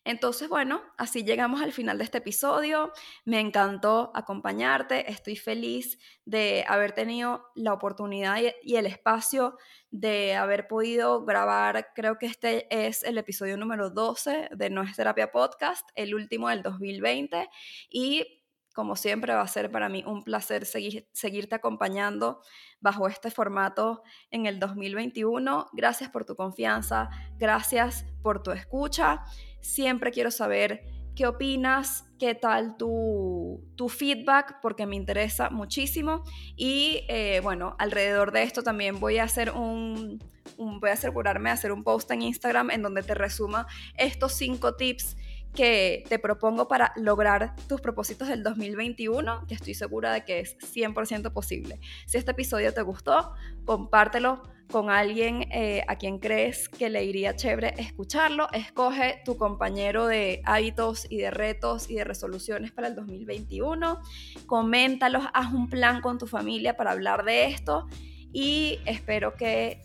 Entonces, 0.07 0.47
bueno, 0.47 0.81
así 0.97 1.25
llegamos 1.25 1.61
al 1.61 1.73
final 1.73 1.97
de 1.97 2.05
este 2.05 2.19
episodio. 2.19 2.93
Me 3.25 3.41
encantó 3.41 4.09
acompañarte. 4.15 5.11
Estoy 5.11 5.35
feliz 5.35 5.99
de 6.23 6.63
haber 6.65 6.93
tenido 6.93 7.51
la 7.55 7.73
oportunidad 7.73 8.37
y 8.63 8.77
el 8.77 8.85
espacio 8.85 9.57
de 9.91 10.35
haber 10.35 10.69
podido 10.69 11.25
grabar, 11.25 11.89
creo 11.93 12.17
que 12.17 12.25
este 12.27 12.67
es 12.69 13.03
el 13.03 13.17
episodio 13.17 13.57
número 13.57 13.89
12 13.89 14.49
de 14.55 14.69
No 14.69 14.81
es 14.81 14.95
Terapia 14.95 15.29
Podcast, 15.29 15.89
el 15.93 16.15
último 16.15 16.47
del 16.47 16.63
2020. 16.63 17.49
Y 17.89 18.45
como 18.73 18.95
siempre, 18.95 19.33
va 19.33 19.41
a 19.41 19.47
ser 19.47 19.71
para 19.71 19.89
mí 19.89 20.03
un 20.07 20.23
placer 20.23 20.65
seguir, 20.65 21.09
seguirte 21.11 21.55
acompañando 21.55 22.41
bajo 22.79 23.09
este 23.09 23.29
formato 23.29 24.03
en 24.29 24.45
el 24.45 24.59
2021. 24.59 25.67
Gracias 25.73 26.11
por 26.11 26.23
tu 26.23 26.37
confianza, 26.37 27.09
gracias 27.37 28.05
por 28.21 28.41
tu 28.41 28.51
escucha. 28.51 29.25
Siempre 29.67 30.12
quiero 30.12 30.32
saber 30.32 30.86
qué 31.13 31.27
opinas, 31.27 32.06
qué 32.17 32.36
tal 32.36 32.77
tu, 32.77 33.62
tu 33.75 33.89
feedback, 33.89 34.62
porque 34.62 34.86
me 34.86 34.95
interesa 34.95 35.49
muchísimo. 35.49 36.23
Y 36.56 37.01
eh, 37.10 37.41
bueno, 37.43 37.75
alrededor 37.77 38.32
de 38.32 38.43
esto 38.43 38.63
también 38.63 39.01
voy 39.01 39.17
a 39.17 39.25
hacer 39.25 39.51
un, 39.51 40.23
un, 40.56 40.80
voy 40.80 40.91
a 40.91 40.93
asegurarme 40.93 41.49
de 41.49 41.53
hacer 41.53 41.73
un 41.73 41.84
post 41.84 42.10
en 42.12 42.21
Instagram 42.21 42.71
en 42.71 42.82
donde 42.82 43.03
te 43.03 43.13
resuma 43.13 43.67
estos 43.97 44.34
cinco 44.36 44.75
tips 44.75 45.17
que 45.53 46.03
te 46.07 46.19
propongo 46.19 46.67
para 46.67 46.93
lograr 46.95 47.55
tus 47.67 47.81
propósitos 47.81 48.27
del 48.27 48.43
2021, 48.43 49.45
que 49.47 49.55
estoy 49.55 49.73
segura 49.73 50.12
de 50.13 50.23
que 50.23 50.39
es 50.39 50.57
100% 50.60 51.33
posible. 51.33 51.79
Si 52.05 52.17
este 52.17 52.31
episodio 52.31 52.73
te 52.73 52.81
gustó, 52.81 53.33
compártelo 53.65 54.43
con 54.69 54.89
alguien 54.89 55.43
eh, 55.51 55.83
a 55.88 55.95
quien 55.95 56.19
crees 56.19 56.69
que 56.69 56.89
le 56.89 57.03
iría 57.03 57.36
chévere 57.36 57.73
escucharlo. 57.77 58.47
Escoge 58.51 59.21
tu 59.25 59.38
compañero 59.38 60.07
de 60.07 60.41
hábitos 60.45 61.07
y 61.10 61.17
de 61.17 61.31
retos 61.31 61.89
y 61.89 61.95
de 61.95 62.03
resoluciones 62.03 62.71
para 62.71 62.88
el 62.88 62.95
2021. 62.95 64.01
Coméntalos, 64.45 65.25
haz 65.33 65.53
un 65.53 65.69
plan 65.69 66.01
con 66.01 66.17
tu 66.17 66.27
familia 66.27 66.75
para 66.75 66.91
hablar 66.91 67.23
de 67.23 67.45
esto 67.45 67.88
y 68.33 68.79
espero 68.86 69.36
que 69.36 69.81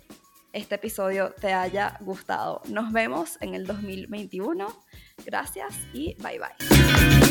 este 0.52 0.74
episodio 0.74 1.32
te 1.40 1.52
haya 1.52 1.96
gustado. 2.00 2.60
Nos 2.68 2.92
vemos 2.92 3.38
en 3.40 3.54
el 3.54 3.66
2021. 3.66 4.66
Gracias 5.24 5.74
y 5.92 6.14
bye 6.22 6.38
bye. 6.38 7.21